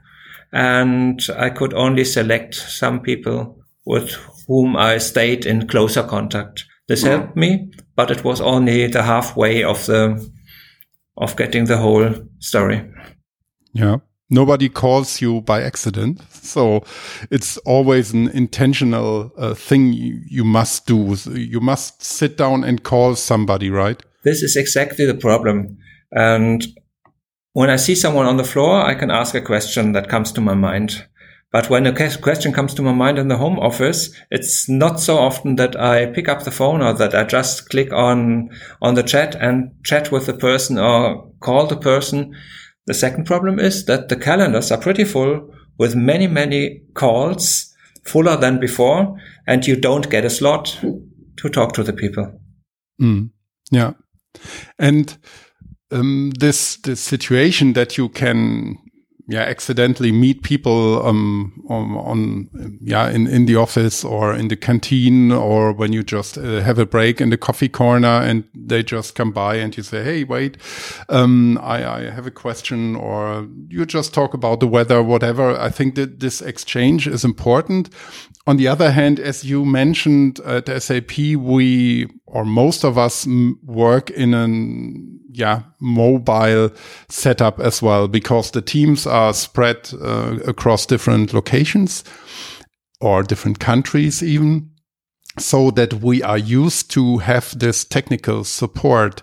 and 0.51 1.21
I 1.37 1.49
could 1.49 1.73
only 1.73 2.03
select 2.03 2.55
some 2.55 3.01
people 3.01 3.59
with 3.85 4.13
whom 4.47 4.75
I 4.75 4.97
stayed 4.97 5.45
in 5.45 5.67
closer 5.67 6.03
contact. 6.03 6.65
This 6.87 7.03
helped 7.03 7.37
me, 7.37 7.71
but 7.95 8.11
it 8.11 8.23
was 8.23 8.41
only 8.41 8.87
the 8.87 9.03
halfway 9.03 9.63
of 9.63 9.85
the 9.85 10.29
of 11.17 11.37
getting 11.37 11.65
the 11.65 11.77
whole 11.77 12.13
story. 12.39 12.91
Yeah. 13.73 13.97
Nobody 14.31 14.69
calls 14.69 15.21
you 15.21 15.41
by 15.41 15.61
accident. 15.61 16.21
So 16.31 16.83
it's 17.29 17.57
always 17.57 18.13
an 18.13 18.29
intentional 18.29 19.31
uh, 19.37 19.53
thing 19.53 19.93
you, 19.93 20.21
you 20.25 20.45
must 20.45 20.87
do. 20.87 21.15
You 21.29 21.59
must 21.59 22.01
sit 22.01 22.37
down 22.37 22.63
and 22.63 22.81
call 22.81 23.15
somebody, 23.15 23.69
right? 23.69 24.01
This 24.23 24.41
is 24.41 24.55
exactly 24.55 25.05
the 25.05 25.15
problem. 25.15 25.77
And 26.11 26.65
when 27.53 27.69
I 27.69 27.75
see 27.75 27.95
someone 27.95 28.25
on 28.25 28.37
the 28.37 28.45
floor, 28.45 28.85
I 28.85 28.95
can 28.95 29.11
ask 29.11 29.35
a 29.35 29.41
question 29.41 29.91
that 29.91 30.09
comes 30.09 30.31
to 30.31 30.41
my 30.41 30.53
mind. 30.53 31.05
But 31.51 31.69
when 31.69 31.85
a 31.85 31.91
question 31.93 32.53
comes 32.53 32.73
to 32.75 32.81
my 32.81 32.93
mind 32.93 33.19
in 33.19 33.27
the 33.27 33.35
home 33.35 33.59
office, 33.59 34.15
it's 34.29 34.69
not 34.69 35.01
so 35.01 35.17
often 35.17 35.57
that 35.57 35.77
I 35.77 36.05
pick 36.05 36.29
up 36.29 36.43
the 36.43 36.51
phone 36.51 36.81
or 36.81 36.93
that 36.93 37.13
I 37.13 37.25
just 37.25 37.69
click 37.69 37.91
on, 37.91 38.49
on 38.81 38.93
the 38.93 39.03
chat 39.03 39.35
and 39.35 39.71
chat 39.83 40.13
with 40.13 40.27
the 40.27 40.33
person 40.33 40.77
or 40.77 41.29
call 41.41 41.67
the 41.67 41.75
person. 41.75 42.33
The 42.87 42.93
second 42.93 43.25
problem 43.25 43.59
is 43.59 43.85
that 43.85 44.09
the 44.09 44.15
calendars 44.15 44.71
are 44.71 44.79
pretty 44.79 45.03
full 45.03 45.49
with 45.77 45.95
many, 45.95 46.27
many 46.27 46.81
calls, 46.93 47.73
fuller 48.03 48.37
than 48.37 48.59
before, 48.59 49.17
and 49.47 49.65
you 49.65 49.75
don't 49.75 50.09
get 50.09 50.25
a 50.25 50.29
slot 50.29 50.79
to 51.37 51.49
talk 51.49 51.73
to 51.73 51.83
the 51.83 51.93
people. 51.93 52.39
Mm. 53.01 53.31
Yeah. 53.71 53.93
And 54.79 55.17
um, 55.91 56.31
this 56.39 56.77
this 56.77 56.99
situation 56.99 57.73
that 57.73 57.97
you 57.97 58.09
can 58.09 58.77
yeah 59.31 59.41
accidentally 59.41 60.11
meet 60.11 60.43
people 60.43 61.05
um, 61.05 61.63
on, 61.69 61.97
on, 61.97 62.49
yeah 62.81 63.09
in 63.09 63.27
in 63.27 63.45
the 63.45 63.55
office 63.55 64.03
or 64.03 64.33
in 64.33 64.47
the 64.47 64.55
canteen 64.55 65.31
or 65.31 65.71
when 65.71 65.93
you 65.93 66.03
just 66.03 66.37
uh, 66.37 66.61
have 66.61 66.79
a 66.79 66.85
break 66.85 67.21
in 67.21 67.29
the 67.29 67.37
coffee 67.37 67.69
corner 67.69 68.07
and 68.07 68.43
they 68.53 68.83
just 68.83 69.15
come 69.15 69.31
by 69.31 69.55
and 69.55 69.77
you 69.77 69.83
say 69.83 70.03
hey 70.03 70.23
wait 70.23 70.57
um, 71.09 71.57
I, 71.61 71.85
I 71.85 72.09
have 72.09 72.27
a 72.27 72.31
question 72.31 72.95
or 72.95 73.47
you 73.67 73.85
just 73.85 74.13
talk 74.13 74.33
about 74.33 74.59
the 74.59 74.67
weather 74.67 75.01
whatever. 75.03 75.59
I 75.59 75.69
think 75.69 75.95
that 75.95 76.19
this 76.19 76.41
exchange 76.41 77.07
is 77.07 77.23
important 77.23 77.89
on 78.51 78.57
the 78.57 78.67
other 78.67 78.91
hand, 78.91 79.17
as 79.17 79.45
you 79.45 79.63
mentioned 79.63 80.41
at 80.41 80.67
SAP, 80.83 81.17
we 81.37 82.05
or 82.25 82.43
most 82.43 82.83
of 82.83 82.97
us 82.97 83.25
work 83.63 84.09
in 84.09 84.33
an 84.33 85.21
yeah 85.31 85.61
mobile 85.79 86.69
setup 87.07 87.61
as 87.61 87.81
well 87.81 88.09
because 88.09 88.51
the 88.51 88.61
teams 88.61 89.07
are 89.07 89.33
spread 89.33 89.89
uh, 90.01 90.37
across 90.45 90.85
different 90.85 91.33
locations 91.33 92.03
or 92.99 93.23
different 93.23 93.59
countries 93.59 94.21
even 94.21 94.69
so 95.37 95.71
that 95.71 95.93
we 95.95 96.21
are 96.21 96.37
used 96.37 96.91
to 96.91 97.19
have 97.19 97.57
this 97.57 97.85
technical 97.85 98.43
support. 98.43 99.21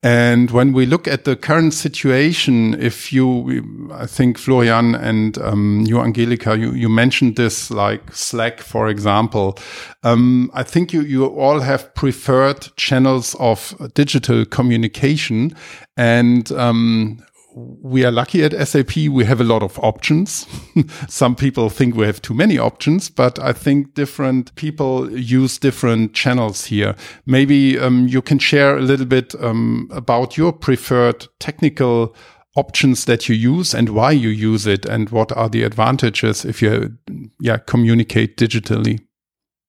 And 0.00 0.52
when 0.52 0.72
we 0.72 0.86
look 0.86 1.08
at 1.08 1.24
the 1.24 1.34
current 1.34 1.74
situation, 1.74 2.80
if 2.80 3.12
you, 3.12 3.90
I 3.92 4.06
think 4.06 4.38
Florian 4.38 4.94
and 4.94 5.36
um, 5.38 5.84
you, 5.86 6.00
Angelika, 6.00 6.56
you, 6.56 6.70
you 6.72 6.88
mentioned 6.88 7.34
this 7.34 7.68
like 7.68 8.14
Slack, 8.14 8.60
for 8.60 8.88
example. 8.88 9.58
Um, 10.04 10.52
I 10.54 10.62
think 10.62 10.92
you, 10.92 11.00
you 11.00 11.26
all 11.26 11.60
have 11.60 11.92
preferred 11.96 12.68
channels 12.76 13.34
of 13.40 13.74
digital 13.94 14.44
communication. 14.44 15.56
And 15.96 16.52
um, 16.52 17.24
we 17.58 18.04
are 18.04 18.10
lucky 18.10 18.44
at 18.44 18.68
SAP. 18.68 18.96
We 18.96 19.24
have 19.24 19.40
a 19.40 19.44
lot 19.44 19.62
of 19.62 19.78
options. 19.80 20.46
Some 21.08 21.34
people 21.34 21.68
think 21.68 21.94
we 21.94 22.06
have 22.06 22.22
too 22.22 22.34
many 22.34 22.58
options, 22.58 23.10
but 23.10 23.38
I 23.38 23.52
think 23.52 23.94
different 23.94 24.54
people 24.54 25.10
use 25.10 25.58
different 25.58 26.14
channels 26.14 26.66
here. 26.66 26.94
Maybe 27.26 27.78
um, 27.78 28.06
you 28.06 28.22
can 28.22 28.38
share 28.38 28.76
a 28.76 28.82
little 28.82 29.06
bit 29.06 29.34
um, 29.42 29.88
about 29.92 30.36
your 30.36 30.52
preferred 30.52 31.26
technical 31.40 32.14
options 32.56 33.04
that 33.04 33.28
you 33.28 33.34
use 33.34 33.74
and 33.74 33.90
why 33.90 34.10
you 34.10 34.28
use 34.28 34.66
it 34.66 34.84
and 34.86 35.10
what 35.10 35.30
are 35.32 35.48
the 35.48 35.62
advantages 35.62 36.44
if 36.44 36.62
you 36.62 36.96
yeah 37.40 37.58
communicate 37.58 38.36
digitally. 38.36 39.00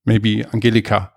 Maybe 0.05 0.43
Angelika. 0.53 1.12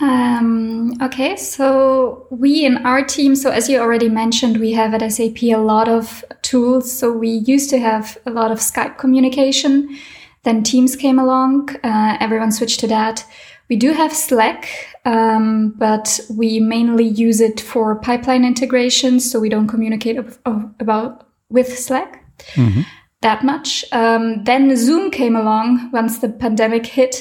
Um, 0.00 0.92
okay, 1.00 1.36
so 1.36 2.26
we 2.30 2.66
in 2.66 2.84
our 2.86 3.02
team, 3.02 3.34
so 3.34 3.50
as 3.50 3.68
you 3.68 3.78
already 3.78 4.08
mentioned, 4.08 4.58
we 4.58 4.72
have 4.72 4.92
at 4.92 5.10
SAP 5.10 5.42
a 5.44 5.56
lot 5.56 5.88
of 5.88 6.24
tools. 6.42 6.92
So 6.92 7.12
we 7.12 7.30
used 7.30 7.70
to 7.70 7.78
have 7.78 8.18
a 8.26 8.30
lot 8.30 8.50
of 8.50 8.58
Skype 8.58 8.98
communication. 8.98 9.96
Then 10.42 10.62
Teams 10.62 10.96
came 10.96 11.18
along, 11.18 11.74
uh, 11.82 12.16
everyone 12.20 12.52
switched 12.52 12.80
to 12.80 12.86
that. 12.88 13.24
We 13.68 13.76
do 13.76 13.92
have 13.92 14.12
Slack, 14.12 14.68
um, 15.04 15.74
but 15.76 16.20
we 16.30 16.60
mainly 16.60 17.06
use 17.06 17.40
it 17.40 17.60
for 17.60 17.96
pipeline 17.96 18.44
integration. 18.44 19.18
So 19.18 19.40
we 19.40 19.48
don't 19.48 19.66
communicate 19.66 20.18
ab- 20.18 20.74
about 20.78 21.26
with 21.48 21.76
Slack 21.76 22.24
mm-hmm. 22.54 22.82
That 23.26 23.44
much. 23.44 23.84
Um, 23.92 24.44
then 24.44 24.76
Zoom 24.76 25.10
came 25.10 25.36
along 25.36 25.90
once 25.92 26.18
the 26.18 26.28
pandemic 26.28 26.86
hit 26.86 27.14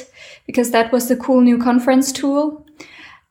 because 0.48 0.72
that 0.72 0.92
was 0.92 1.08
the 1.08 1.16
cool 1.16 1.42
new 1.42 1.58
conference 1.58 2.12
tool 2.12 2.66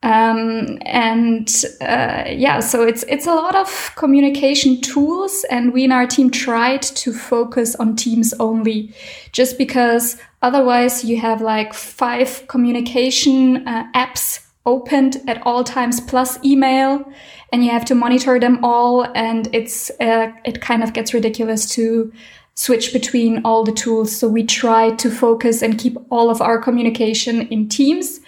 um, 0.05 0.77
and 0.83 1.49
uh, 1.81 2.25
yeah, 2.29 2.59
so 2.59 2.83
it's 2.83 3.03
it's 3.07 3.25
a 3.25 3.33
lot 3.33 3.55
of 3.55 3.91
communication 3.95 4.79
tools, 4.79 5.43
and 5.49 5.73
we 5.73 5.83
in 5.83 5.91
our 5.91 6.05
team 6.05 6.29
tried 6.29 6.83
to 6.83 7.11
focus 7.11 7.75
on 7.77 7.95
Teams 7.95 8.31
only, 8.39 8.93
just 9.31 9.57
because 9.57 10.17
otherwise 10.43 11.03
you 11.03 11.19
have 11.19 11.41
like 11.41 11.73
five 11.73 12.47
communication 12.47 13.67
uh, 13.67 13.87
apps 13.95 14.45
opened 14.67 15.21
at 15.27 15.41
all 15.41 15.63
times 15.63 15.99
plus 16.01 16.37
email, 16.43 17.03
and 17.51 17.65
you 17.65 17.71
have 17.71 17.85
to 17.85 17.95
monitor 17.95 18.39
them 18.39 18.63
all, 18.63 19.07
and 19.15 19.49
it's 19.53 19.89
uh, 19.99 20.31
it 20.45 20.61
kind 20.61 20.83
of 20.83 20.93
gets 20.93 21.15
ridiculous 21.15 21.67
to 21.73 22.13
switch 22.55 22.93
between 22.93 23.41
all 23.43 23.63
the 23.63 23.71
tools. 23.71 24.15
So 24.15 24.27
we 24.27 24.43
try 24.43 24.91
to 24.91 25.11
focus 25.11 25.61
and 25.61 25.77
keep 25.77 25.97
all 26.09 26.29
of 26.29 26.41
our 26.41 26.57
communication 26.57 27.41
in 27.47 27.69
Teams 27.69 28.21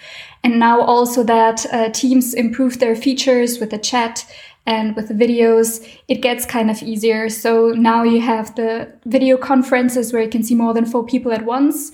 and 0.48 0.58
now 0.58 0.80
also 0.80 1.22
that 1.24 1.66
uh, 1.72 1.90
teams 1.90 2.32
improve 2.32 2.78
their 2.78 2.96
features 2.96 3.58
with 3.58 3.68
the 3.70 3.78
chat 3.78 4.26
and 4.66 4.96
with 4.96 5.08
the 5.08 5.14
videos, 5.14 5.86
it 6.08 6.22
gets 6.22 6.46
kind 6.46 6.70
of 6.70 6.82
easier. 6.82 7.28
So 7.28 7.70
now 7.70 8.02
you 8.02 8.22
have 8.22 8.54
the 8.54 8.90
video 9.04 9.36
conferences 9.36 10.10
where 10.10 10.22
you 10.22 10.30
can 10.30 10.42
see 10.42 10.54
more 10.54 10.72
than 10.72 10.86
four 10.86 11.04
people 11.04 11.32
at 11.32 11.44
once, 11.44 11.92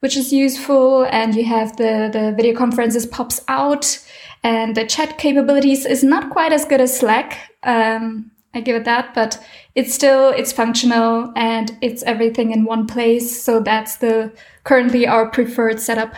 which 0.00 0.16
is 0.16 0.32
useful. 0.32 1.04
And 1.10 1.36
you 1.36 1.44
have 1.44 1.76
the, 1.76 2.10
the 2.12 2.32
video 2.36 2.56
conferences 2.56 3.06
pops 3.06 3.40
out 3.46 4.04
and 4.42 4.76
the 4.76 4.84
chat 4.84 5.18
capabilities 5.18 5.86
is 5.86 6.02
not 6.02 6.30
quite 6.30 6.52
as 6.52 6.64
good 6.64 6.80
as 6.80 6.98
Slack. 6.98 7.38
Um, 7.62 8.31
I 8.54 8.60
give 8.60 8.76
it 8.76 8.84
that, 8.84 9.14
but 9.14 9.42
it's 9.74 9.94
still, 9.94 10.28
it's 10.28 10.52
functional 10.52 11.32
and 11.36 11.76
it's 11.80 12.02
everything 12.02 12.52
in 12.52 12.64
one 12.64 12.86
place. 12.86 13.42
So 13.42 13.60
that's 13.60 13.96
the 13.96 14.32
currently 14.64 15.06
our 15.06 15.30
preferred 15.30 15.80
setup. 15.80 16.14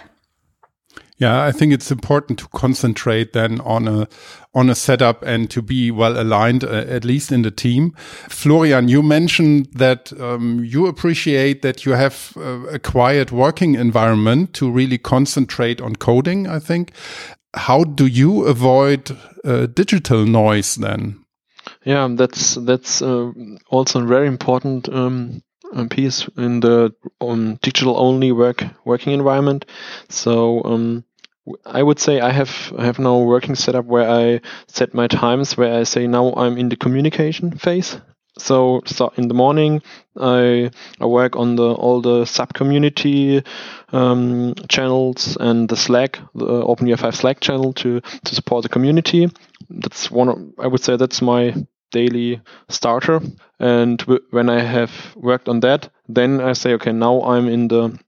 Yeah, 1.17 1.45
I 1.45 1.53
think 1.53 1.73
it's 1.73 1.93
important 1.93 2.41
to 2.41 2.49
concentrate 2.49 3.35
then 3.35 3.61
on 3.61 3.87
a 3.87 4.09
on 4.53 4.69
a 4.69 4.75
setup 4.75 5.23
and 5.23 5.49
to 5.51 5.63
be 5.63 5.91
well 5.91 6.21
aligned, 6.21 6.65
uh, 6.65 6.85
at 6.89 7.05
least 7.05 7.31
in 7.33 7.43
the 7.43 7.51
team. 7.51 7.93
Florian, 8.29 8.89
you 8.89 9.03
mentioned 9.03 9.67
that 9.75 10.13
um, 10.21 10.65
you 10.65 10.87
appreciate 10.87 11.63
that 11.63 11.85
you 11.85 11.93
have 11.93 12.33
uh, 12.37 12.67
a 12.67 12.79
quiet 12.79 13.33
working 13.33 13.75
environment 13.75 14.55
to 14.55 14.71
really 14.71 14.99
concentrate 14.99 15.81
on 15.81 15.97
coding. 15.97 16.49
I 16.49 16.59
think. 16.59 16.93
How 17.57 17.85
do 17.85 18.07
you 18.07 18.45
avoid 18.47 19.17
uh, 19.45 19.67
digital 19.67 20.27
noise 20.27 20.75
then? 20.75 21.24
Yeah, 21.85 22.09
that's 22.11 22.55
that's 22.55 23.03
uh, 23.03 23.31
also 23.69 24.01
a 24.03 24.07
very 24.07 24.27
important 24.27 24.89
um, 24.89 25.43
piece 25.91 26.27
in 26.37 26.61
the 26.61 26.95
um, 27.21 27.59
digital 27.63 27.99
only 27.99 28.33
work 28.33 28.65
working 28.85 29.13
environment. 29.13 29.67
So 30.09 30.63
um, 30.65 31.05
I 31.67 31.83
would 31.83 31.99
say 31.99 32.21
I 32.21 32.31
have 32.31 32.73
I 32.79 32.85
have 32.87 32.99
now 32.99 33.17
a 33.17 33.25
working 33.25 33.55
setup 33.55 33.85
where 33.85 34.09
I 34.09 34.41
set 34.67 34.95
my 34.95 35.09
times 35.09 35.57
where 35.57 35.79
I 35.79 35.83
say 35.85 36.07
now 36.07 36.33
I'm 36.35 36.57
in 36.57 36.71
the 36.71 36.77
communication 36.77 37.57
phase. 37.59 38.01
So, 38.37 38.83
so 38.85 39.13
in 39.17 39.29
the 39.29 39.35
morning 39.35 39.83
I 40.19 40.71
I 41.01 41.07
work 41.07 41.37
on 41.37 41.57
the 41.57 41.73
all 41.75 42.01
the 42.01 42.25
sub 42.25 42.55
community 42.55 43.43
um, 43.93 44.55
channels 44.69 45.37
and 45.39 45.69
the 45.69 45.77
Slack, 45.77 46.19
the 46.35 46.47
OpenUI5 46.65 47.15
Slack 47.15 47.41
channel 47.41 47.73
to 47.75 48.01
to 48.01 48.35
support 48.35 48.63
the 48.63 48.69
community. 48.71 49.31
That's 49.71 50.11
one. 50.11 50.29
Of, 50.29 50.39
I 50.59 50.67
would 50.67 50.83
say 50.83 50.97
that's 50.97 51.23
my 51.23 51.55
daily 51.95 52.41
starter. 52.69 53.21
And 53.59 54.03
when 54.31 54.51
I 54.51 54.61
have 54.61 54.93
worked 55.17 55.49
on 55.49 55.61
that, 55.61 55.89
then 56.09 56.41
I 56.41 56.53
say, 56.55 56.75
okay, 56.75 56.93
now 56.93 57.23
I'm 57.23 57.49
in 57.49 57.69
the 57.69 57.99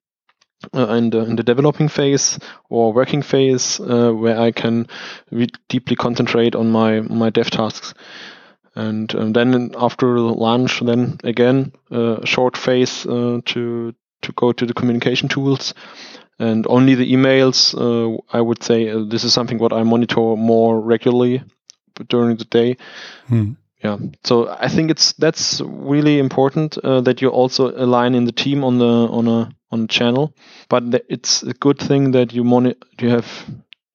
uh, 0.75 0.89
in 0.99 1.11
the 1.11 1.21
in 1.21 1.37
the 1.37 1.43
developing 1.43 1.89
phase 1.89 2.39
or 2.69 2.93
working 2.93 3.23
phase 3.23 3.81
uh, 3.81 4.11
where 4.11 4.39
I 4.41 4.53
can 4.53 4.87
deeply 5.69 5.97
concentrate 5.97 6.55
on 6.55 6.71
my 6.71 7.01
my 7.01 7.31
dev 7.31 7.51
tasks. 7.51 7.95
and 8.75 9.15
um, 9.15 9.33
then 9.33 9.71
after 9.77 10.19
lunch, 10.21 10.81
then 10.81 11.19
again 11.25 11.73
a 11.91 12.27
short 12.27 12.57
phase 12.57 13.07
uh, 13.07 13.41
to 13.45 13.95
to 14.23 14.33
go 14.33 14.53
to 14.53 14.67
the 14.67 14.75
communication 14.75 15.29
tools, 15.29 15.75
and 16.39 16.67
only 16.69 16.95
the 16.95 17.13
emails. 17.13 17.75
Uh, 17.75 18.21
I 18.33 18.41
would 18.41 18.63
say 18.63 18.91
uh, 18.91 19.05
this 19.09 19.25
is 19.25 19.33
something 19.33 19.59
what 19.59 19.73
I 19.73 19.83
monitor 19.83 20.37
more 20.37 20.81
regularly 20.81 21.43
during 22.09 22.37
the 22.37 22.45
day. 22.45 22.77
Hmm. 23.29 23.53
Yeah, 23.87 23.99
so 24.25 24.49
I 24.49 24.69
think 24.69 24.91
it's 24.91 25.13
that's 25.13 25.61
really 25.65 26.19
important 26.19 26.77
uh, 26.79 27.03
that 27.03 27.23
you 27.23 27.29
also 27.29 27.71
align 27.71 28.17
in 28.17 28.25
the 28.25 28.33
team 28.33 28.65
on 28.65 28.79
the 28.79 28.85
on 28.85 29.29
a 29.29 29.49
on 29.71 29.85
a 29.85 29.87
channel. 29.87 30.35
But 30.69 30.83
it's 31.09 31.45
a 31.45 31.53
good 31.53 31.79
thing 31.79 32.11
that 32.11 32.33
you 32.33 32.43
monitor 32.43 32.79
you 33.01 33.11
have 33.11 33.29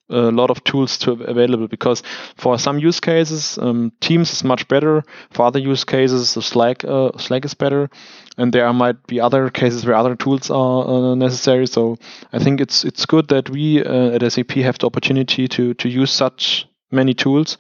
a 0.09 0.31
lot 0.31 0.49
of 0.49 0.63
tools 0.63 0.97
to 0.99 1.11
available 1.11 1.67
because 1.67 2.03
for 2.37 2.57
some 2.57 2.79
use 2.79 3.01
cases, 3.01 3.57
um, 3.57 3.91
Teams 3.99 4.31
is 4.31 4.43
much 4.45 4.65
better. 4.69 5.03
For 5.31 5.45
other 5.45 5.59
use 5.59 5.83
cases, 5.83 6.29
Slack 6.29 6.85
uh, 6.85 7.11
Slack 7.17 7.43
is 7.43 7.53
better, 7.53 7.89
and 8.37 8.53
there 8.53 8.71
might 8.71 9.05
be 9.07 9.19
other 9.19 9.49
cases 9.49 9.85
where 9.85 9.95
other 9.95 10.15
tools 10.15 10.49
are 10.49 10.87
uh, 10.87 11.15
necessary. 11.15 11.67
So 11.67 11.97
I 12.31 12.39
think 12.39 12.61
it's 12.61 12.85
it's 12.85 13.05
good 13.05 13.27
that 13.27 13.49
we 13.49 13.83
uh, 13.83 14.15
at 14.15 14.31
SAP 14.31 14.51
have 14.51 14.77
the 14.77 14.87
opportunity 14.87 15.49
to 15.49 15.73
to 15.73 15.89
use 15.89 16.11
such 16.11 16.65
many 16.91 17.13
tools. 17.13 17.57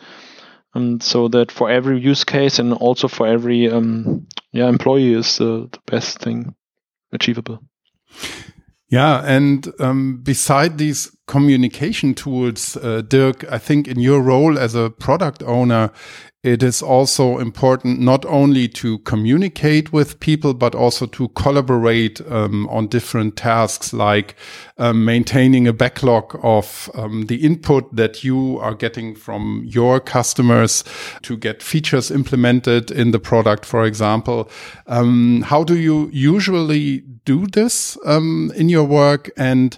And 0.73 1.03
so 1.03 1.27
that 1.29 1.51
for 1.51 1.69
every 1.69 1.99
use 1.99 2.23
case 2.23 2.59
and 2.59 2.73
also 2.73 3.07
for 3.07 3.27
every 3.27 3.69
um, 3.69 4.27
yeah 4.53 4.69
employee 4.69 5.13
is 5.13 5.37
the 5.37 5.69
best 5.85 6.19
thing 6.19 6.55
achievable. 7.11 7.59
Yeah, 8.91 9.23
and 9.25 9.71
um, 9.79 10.17
beside 10.21 10.77
these 10.77 11.15
communication 11.25 12.13
tools, 12.13 12.75
uh, 12.75 13.01
Dirk, 13.07 13.49
I 13.49 13.57
think 13.57 13.87
in 13.87 14.01
your 14.01 14.21
role 14.21 14.59
as 14.59 14.75
a 14.75 14.89
product 14.89 15.41
owner, 15.43 15.91
it 16.43 16.63
is 16.63 16.81
also 16.81 17.37
important 17.37 17.99
not 17.99 18.25
only 18.25 18.67
to 18.67 18.97
communicate 18.99 19.93
with 19.93 20.19
people, 20.19 20.55
but 20.55 20.73
also 20.73 21.05
to 21.05 21.27
collaborate 21.29 22.19
um, 22.31 22.67
on 22.69 22.87
different 22.87 23.37
tasks 23.37 23.93
like 23.93 24.35
um, 24.79 25.05
maintaining 25.05 25.67
a 25.67 25.73
backlog 25.73 26.39
of 26.41 26.89
um, 26.95 27.27
the 27.27 27.45
input 27.45 27.95
that 27.95 28.23
you 28.23 28.57
are 28.57 28.73
getting 28.73 29.13
from 29.13 29.63
your 29.67 29.99
customers 29.99 30.83
to 31.21 31.37
get 31.37 31.61
features 31.61 32.09
implemented 32.09 32.89
in 32.89 33.11
the 33.11 33.19
product, 33.19 33.63
for 33.63 33.85
example. 33.85 34.49
Um, 34.87 35.43
how 35.43 35.63
do 35.63 35.77
you 35.77 36.09
usually 36.11 37.01
do 37.23 37.45
this 37.45 37.99
um, 38.03 38.51
in 38.55 38.67
your 38.67 38.85
work? 38.85 39.29
And 39.37 39.77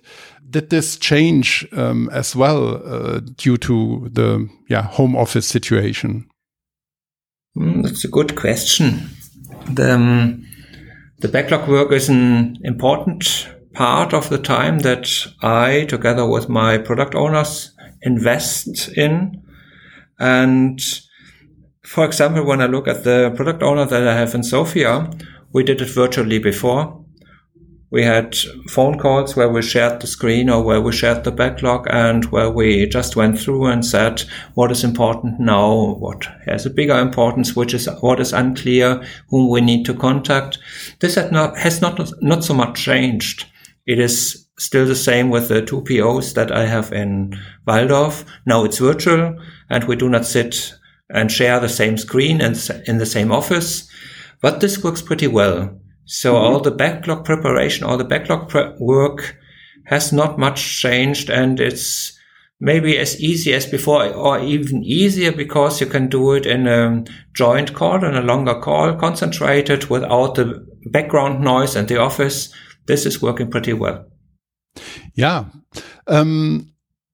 did 0.49 0.69
this 0.69 0.95
change 0.95 1.67
um, 1.73 2.09
as 2.13 2.37
well 2.37 2.81
uh, 2.87 3.19
due 3.35 3.57
to 3.57 4.07
the 4.13 4.47
yeah 4.69 4.83
home 4.83 5.13
office 5.13 5.47
situation? 5.47 6.29
Mm, 7.57 7.83
that's 7.83 8.03
a 8.03 8.09
good 8.09 8.35
question. 8.35 9.09
The, 9.71 9.93
um, 9.93 10.45
the 11.19 11.27
backlog 11.27 11.69
work 11.69 11.91
is 11.91 12.09
an 12.09 12.57
important 12.63 13.47
part 13.73 14.13
of 14.13 14.29
the 14.29 14.37
time 14.37 14.79
that 14.79 15.07
I, 15.41 15.85
together 15.85 16.27
with 16.27 16.49
my 16.49 16.77
product 16.77 17.15
owners, 17.15 17.71
invest 18.01 18.89
in. 18.97 19.43
And 20.19 20.79
for 21.83 22.05
example, 22.05 22.45
when 22.45 22.61
I 22.61 22.65
look 22.65 22.87
at 22.87 23.03
the 23.03 23.31
product 23.35 23.61
owner 23.63 23.85
that 23.85 24.07
I 24.07 24.15
have 24.15 24.35
in 24.35 24.43
Sofia, 24.43 25.09
we 25.51 25.63
did 25.63 25.81
it 25.81 25.89
virtually 25.89 26.39
before. 26.39 27.02
We 27.93 28.01
had 28.01 28.35
phone 28.71 28.97
calls 28.97 29.35
where 29.35 29.49
we 29.49 29.61
shared 29.61 30.01
the 30.01 30.07
screen 30.07 30.49
or 30.49 30.63
where 30.63 30.81
we 30.81 30.91
shared 30.91 31.23
the 31.23 31.31
backlog 31.31 31.85
and 31.91 32.25
where 32.25 32.49
we 32.49 32.87
just 32.87 33.15
went 33.15 33.39
through 33.39 33.67
and 33.67 33.85
said 33.85 34.23
what 34.55 34.71
is 34.71 34.83
important 34.83 35.39
now, 35.39 35.93
what 35.99 36.25
has 36.47 36.65
a 36.65 36.71
bigger 36.71 36.97
importance, 36.97 37.55
which 37.55 37.71
is 37.71 37.87
what 38.01 38.19
is 38.19 38.33
unclear, 38.33 39.05
whom 39.29 39.47
we 39.47 39.61
need 39.61 39.85
to 39.85 39.93
contact. 39.93 40.57
This 41.01 41.13
has 41.13 41.31
not, 41.31 41.55
has 41.59 41.81
not, 41.81 41.99
not 42.19 42.43
so 42.43 42.55
much 42.55 42.83
changed. 42.83 43.45
It 43.85 43.99
is 43.99 44.47
still 44.57 44.87
the 44.87 44.95
same 44.95 45.29
with 45.29 45.49
the 45.49 45.61
two 45.61 45.81
POs 45.81 46.33
that 46.33 46.51
I 46.51 46.65
have 46.65 46.91
in 46.91 47.39
Walldorf. 47.67 48.25
Now 48.47 48.63
it's 48.63 48.79
virtual 48.79 49.37
and 49.69 49.83
we 49.83 49.95
do 49.95 50.09
not 50.09 50.25
sit 50.25 50.73
and 51.11 51.31
share 51.31 51.59
the 51.59 51.69
same 51.69 51.99
screen 51.99 52.41
and 52.41 52.55
in 52.87 52.97
the 52.97 53.05
same 53.05 53.31
office, 53.31 53.87
but 54.41 54.61
this 54.61 54.83
works 54.83 55.03
pretty 55.03 55.27
well. 55.27 55.79
So 56.05 56.33
mm-hmm. 56.33 56.43
all 56.43 56.59
the 56.59 56.71
backlog 56.71 57.25
preparation, 57.25 57.85
all 57.85 57.97
the 57.97 58.03
backlog 58.03 58.49
pre- 58.49 58.73
work 58.79 59.37
has 59.85 60.13
not 60.13 60.39
much 60.39 60.81
changed 60.81 61.29
and 61.29 61.59
it's 61.59 62.17
maybe 62.59 62.97
as 62.97 63.19
easy 63.19 63.53
as 63.53 63.65
before 63.65 64.05
or 64.13 64.39
even 64.39 64.83
easier 64.83 65.31
because 65.31 65.81
you 65.81 65.87
can 65.87 66.07
do 66.07 66.31
it 66.33 66.45
in 66.45 66.67
a 66.67 67.03
joint 67.33 67.73
call 67.73 68.03
and 68.03 68.15
a 68.15 68.21
longer 68.21 68.59
call, 68.59 68.95
concentrated 68.95 69.89
without 69.89 70.35
the 70.35 70.65
background 70.89 71.41
noise 71.41 71.75
and 71.75 71.87
the 71.87 71.99
office. 71.99 72.53
This 72.85 73.05
is 73.05 73.21
working 73.21 73.51
pretty 73.51 73.73
well. 73.73 74.05
Yeah. 75.13 75.45
Um, 76.07 76.72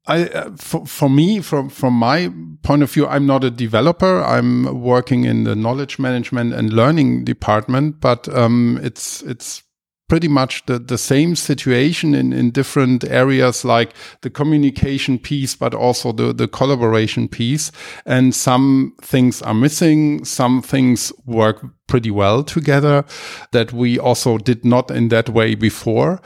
I, 0.09 0.23
uh, 0.23 0.51
for, 0.57 0.85
for 0.87 1.09
me, 1.09 1.39
from, 1.39 1.69
from 1.69 1.93
my 1.93 2.33
point 2.63 2.81
of 2.81 2.91
view, 2.91 3.05
I'm 3.05 3.27
not 3.27 3.43
a 3.43 3.51
developer. 3.51 4.23
I'm 4.23 4.81
working 4.81 5.23
in 5.23 5.43
the 5.43 5.55
knowledge 5.55 5.99
management 5.99 6.53
and 6.53 6.73
learning 6.73 7.25
department, 7.25 8.01
but, 8.01 8.27
um, 8.35 8.79
it's, 8.81 9.21
it's 9.21 9.63
pretty 10.09 10.27
much 10.27 10.65
the, 10.65 10.79
the 10.79 10.97
same 10.97 11.35
situation 11.35 12.15
in, 12.15 12.33
in 12.33 12.49
different 12.49 13.03
areas 13.03 13.63
like 13.63 13.93
the 14.21 14.29
communication 14.29 15.19
piece, 15.19 15.55
but 15.55 15.75
also 15.75 16.11
the, 16.11 16.33
the 16.33 16.47
collaboration 16.47 17.27
piece. 17.27 17.71
And 18.05 18.33
some 18.33 18.95
things 19.01 19.41
are 19.43 19.53
missing. 19.53 20.25
Some 20.25 20.63
things 20.63 21.13
work 21.25 21.63
pretty 21.87 22.11
well 22.11 22.43
together 22.43 23.05
that 23.51 23.71
we 23.71 23.99
also 23.99 24.37
did 24.39 24.65
not 24.65 24.89
in 24.89 25.09
that 25.09 25.29
way 25.29 25.55
before. 25.55 26.19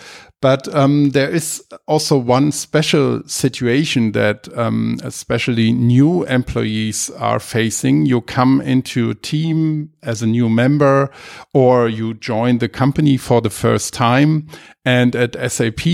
But 0.43 0.67
um, 0.75 1.11
there 1.11 1.29
is 1.29 1.63
also 1.87 2.17
one 2.17 2.51
special 2.51 3.23
situation 3.25 4.11
that 4.11 4.49
um, 4.57 4.99
especially 5.01 5.71
new 5.71 6.25
employees 6.25 7.09
are 7.11 7.39
facing. 7.39 8.07
You 8.07 8.19
come 8.19 8.59
into 8.59 9.11
a 9.11 9.15
team 9.15 9.93
as 10.03 10.21
a 10.21 10.27
new 10.27 10.49
member, 10.49 11.09
or 11.53 11.87
you 11.87 12.15
join 12.15 12.57
the 12.57 12.67
company 12.67 13.15
for 13.15 13.39
the 13.39 13.49
first 13.49 13.93
time. 13.93 14.49
And 14.83 15.15
at 15.15 15.37
SAP, 15.49 15.87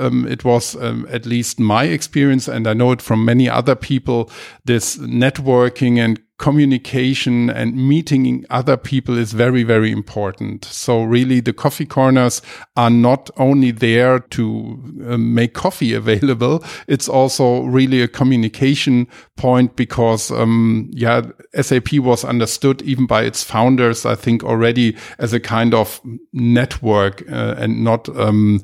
um, 0.00 0.26
it 0.28 0.44
was 0.44 0.74
um, 0.74 1.06
at 1.08 1.24
least 1.24 1.60
my 1.60 1.84
experience, 1.84 2.48
and 2.48 2.66
I 2.66 2.72
know 2.72 2.90
it 2.90 3.00
from 3.00 3.24
many 3.24 3.48
other 3.48 3.76
people, 3.76 4.32
this 4.64 4.96
networking 4.96 5.98
and 5.98 6.20
communication 6.42 7.48
and 7.50 7.76
meeting 7.76 8.44
other 8.50 8.76
people 8.76 9.16
is 9.16 9.32
very, 9.32 9.62
very 9.62 9.92
important. 9.92 10.64
So 10.64 11.04
really 11.04 11.38
the 11.38 11.52
coffee 11.52 11.86
corners 11.86 12.42
are 12.76 12.90
not 12.90 13.30
only 13.36 13.70
there 13.70 14.18
to 14.18 14.82
uh, 15.06 15.18
make 15.18 15.54
coffee 15.54 15.94
available. 16.02 16.64
It's 16.88 17.08
also 17.08 17.62
really 17.62 18.02
a 18.02 18.08
communication 18.08 19.06
point 19.36 19.76
because, 19.76 20.32
um, 20.32 20.90
yeah, 20.92 21.22
SAP 21.60 21.92
was 22.00 22.24
understood 22.24 22.82
even 22.82 23.06
by 23.06 23.22
its 23.22 23.44
founders, 23.44 24.04
I 24.04 24.16
think 24.16 24.42
already 24.42 24.96
as 25.20 25.32
a 25.32 25.38
kind 25.38 25.72
of 25.74 26.00
network 26.32 27.22
uh, 27.30 27.54
and 27.56 27.84
not, 27.84 28.08
um, 28.18 28.60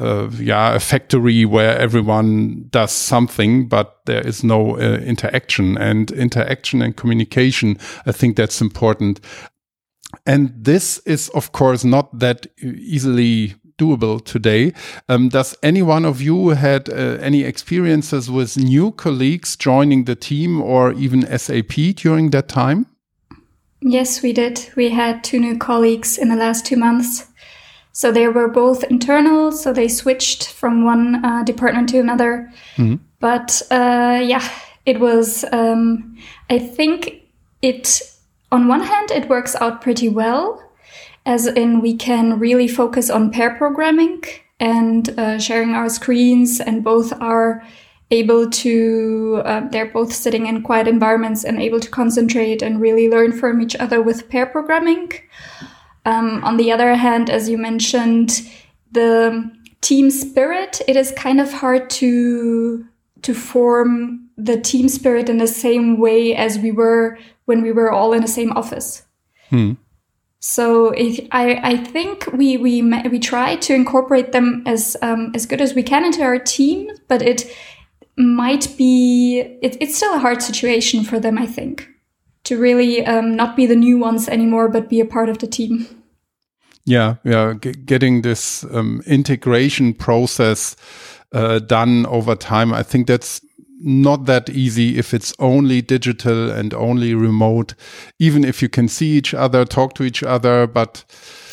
uh, 0.00 0.30
yeah, 0.38 0.74
a 0.74 0.80
factory 0.80 1.44
where 1.44 1.78
everyone 1.78 2.66
does 2.70 2.90
something, 2.90 3.68
but 3.68 3.98
there 4.06 4.26
is 4.26 4.42
no 4.42 4.76
uh, 4.76 4.98
interaction 5.04 5.76
and 5.76 6.10
interaction 6.12 6.82
and 6.82 6.96
communication. 6.96 7.78
I 8.06 8.12
think 8.12 8.36
that's 8.36 8.60
important. 8.60 9.20
And 10.26 10.52
this 10.56 10.98
is, 11.06 11.28
of 11.30 11.52
course, 11.52 11.84
not 11.84 12.18
that 12.18 12.46
easily 12.62 13.54
doable 13.78 14.24
today. 14.24 14.72
Um, 15.08 15.28
does 15.28 15.56
any 15.62 15.82
one 15.82 16.04
of 16.04 16.20
you 16.20 16.48
had 16.50 16.88
uh, 16.88 17.18
any 17.20 17.42
experiences 17.42 18.30
with 18.30 18.56
new 18.56 18.92
colleagues 18.92 19.56
joining 19.56 20.04
the 20.04 20.16
team 20.16 20.60
or 20.60 20.92
even 20.92 21.26
SAP 21.38 21.96
during 21.96 22.30
that 22.30 22.48
time? 22.48 22.86
Yes, 23.80 24.22
we 24.22 24.32
did. 24.32 24.70
We 24.76 24.90
had 24.90 25.24
two 25.24 25.40
new 25.40 25.56
colleagues 25.56 26.18
in 26.18 26.28
the 26.28 26.36
last 26.36 26.66
two 26.66 26.76
months. 26.76 27.29
So 27.92 28.12
they 28.12 28.28
were 28.28 28.48
both 28.48 28.84
internal, 28.84 29.52
so 29.52 29.72
they 29.72 29.88
switched 29.88 30.52
from 30.52 30.84
one 30.84 31.24
uh, 31.24 31.42
department 31.42 31.88
to 31.90 31.98
another. 31.98 32.50
Mm-hmm. 32.76 32.96
But 33.18 33.62
uh, 33.70 34.20
yeah, 34.24 34.48
it 34.86 35.00
was, 35.00 35.44
um, 35.52 36.16
I 36.48 36.58
think 36.58 37.22
it, 37.62 38.00
on 38.52 38.68
one 38.68 38.80
hand, 38.80 39.10
it 39.10 39.28
works 39.28 39.56
out 39.56 39.82
pretty 39.82 40.08
well, 40.08 40.62
as 41.26 41.46
in 41.46 41.80
we 41.80 41.96
can 41.96 42.38
really 42.38 42.68
focus 42.68 43.10
on 43.10 43.30
pair 43.30 43.54
programming 43.56 44.22
and 44.58 45.10
uh, 45.18 45.38
sharing 45.38 45.74
our 45.74 45.88
screens, 45.88 46.60
and 46.60 46.84
both 46.84 47.12
are 47.20 47.62
able 48.10 48.50
to, 48.50 49.42
uh, 49.44 49.68
they're 49.68 49.92
both 49.92 50.12
sitting 50.12 50.46
in 50.46 50.62
quiet 50.62 50.88
environments 50.88 51.44
and 51.44 51.60
able 51.60 51.80
to 51.80 51.88
concentrate 51.88 52.62
and 52.62 52.80
really 52.80 53.08
learn 53.08 53.32
from 53.32 53.60
each 53.60 53.76
other 53.76 54.02
with 54.02 54.28
pair 54.28 54.46
programming. 54.46 55.12
Um, 56.04 56.42
on 56.44 56.56
the 56.56 56.72
other 56.72 56.94
hand, 56.94 57.28
as 57.30 57.48
you 57.48 57.58
mentioned, 57.58 58.42
the 58.92 59.50
team 59.80 60.10
spirit, 60.10 60.80
it 60.88 60.96
is 60.96 61.12
kind 61.12 61.40
of 61.40 61.52
hard 61.52 61.90
to 61.90 62.86
to 63.22 63.34
form 63.34 64.28
the 64.36 64.58
team 64.58 64.88
spirit 64.88 65.28
in 65.28 65.36
the 65.36 65.46
same 65.46 65.98
way 65.98 66.34
as 66.34 66.58
we 66.58 66.72
were 66.72 67.18
when 67.44 67.62
we 67.62 67.72
were 67.72 67.92
all 67.92 68.12
in 68.12 68.22
the 68.22 68.28
same 68.28 68.52
office. 68.52 69.02
Hmm. 69.50 69.72
So 70.40 70.88
if, 70.90 71.20
I, 71.32 71.60
I 71.62 71.76
think 71.76 72.26
we 72.32 72.56
we 72.56 72.82
we 72.82 73.18
try 73.18 73.56
to 73.56 73.74
incorporate 73.74 74.32
them 74.32 74.62
as 74.66 74.96
um, 75.02 75.32
as 75.34 75.44
good 75.44 75.60
as 75.60 75.74
we 75.74 75.82
can 75.82 76.04
into 76.04 76.22
our 76.22 76.38
team, 76.38 76.90
but 77.08 77.20
it 77.20 77.54
might 78.16 78.74
be 78.78 79.40
it, 79.40 79.76
it's 79.80 79.96
still 79.96 80.14
a 80.14 80.18
hard 80.18 80.42
situation 80.42 81.04
for 81.04 81.20
them. 81.20 81.36
I 81.36 81.46
think 81.46 81.88
to 82.50 82.58
really 82.58 83.06
um, 83.06 83.36
not 83.36 83.54
be 83.54 83.64
the 83.64 83.76
new 83.76 83.96
ones 83.96 84.28
anymore, 84.28 84.68
but 84.68 84.88
be 84.88 84.98
a 85.00 85.04
part 85.04 85.28
of 85.28 85.38
the 85.38 85.46
team. 85.46 85.86
Yeah, 86.84 87.16
yeah, 87.24 87.54
G 87.54 87.72
getting 87.72 88.22
this 88.22 88.64
um, 88.64 89.02
integration 89.06 89.94
process 89.94 90.74
uh, 91.32 91.60
done 91.60 92.06
over 92.06 92.34
time. 92.34 92.74
I 92.74 92.82
think 92.82 93.06
that's 93.06 93.40
not 93.80 94.26
that 94.26 94.50
easy 94.50 94.98
if 94.98 95.14
it's 95.14 95.32
only 95.38 95.80
digital 95.80 96.50
and 96.50 96.74
only 96.74 97.14
remote, 97.14 97.74
even 98.18 98.44
if 98.44 98.62
you 98.62 98.68
can 98.68 98.88
see 98.88 99.16
each 99.16 99.32
other, 99.32 99.64
talk 99.64 99.94
to 99.94 100.02
each 100.02 100.24
other, 100.24 100.66
but 100.66 101.04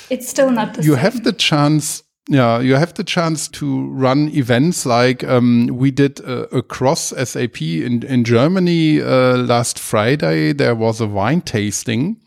it's 0.10 0.28
still 0.28 0.50
not 0.50 0.74
the 0.74 0.82
you 0.82 0.94
same. 0.94 1.04
have 1.04 1.24
the 1.24 1.34
chance 1.34 2.04
yeah, 2.30 2.60
you 2.60 2.76
have 2.76 2.94
the 2.94 3.04
chance 3.04 3.48
to 3.48 3.88
run 3.88 4.30
events 4.30 4.86
like 4.86 5.24
um, 5.24 5.68
we 5.68 5.92
did 5.92 6.20
uh, 6.28 6.48
across 6.52 7.10
SAP 7.10 7.62
in, 7.62 8.04
in 8.04 8.26
Germany 8.26 9.02
uh, 9.02 9.38
last 9.38 9.80
Friday. 9.80 10.52
There 10.52 10.76
was 10.76 11.00
a 11.00 11.08
wine 11.08 11.42
tasting 11.42 12.20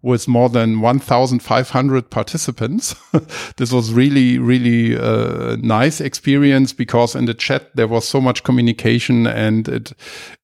with 0.00 0.28
more 0.28 0.48
than 0.48 0.80
1,500 0.80 2.08
participants. 2.08 2.94
this 3.56 3.72
was 3.72 3.92
really, 3.92 4.38
really 4.38 4.96
uh, 4.96 5.56
nice 5.56 6.00
experience 6.00 6.72
because 6.72 7.16
in 7.16 7.24
the 7.24 7.34
chat 7.34 7.74
there 7.74 7.88
was 7.88 8.06
so 8.06 8.20
much 8.20 8.44
communication 8.44 9.26
and 9.26 9.66
it 9.68 9.92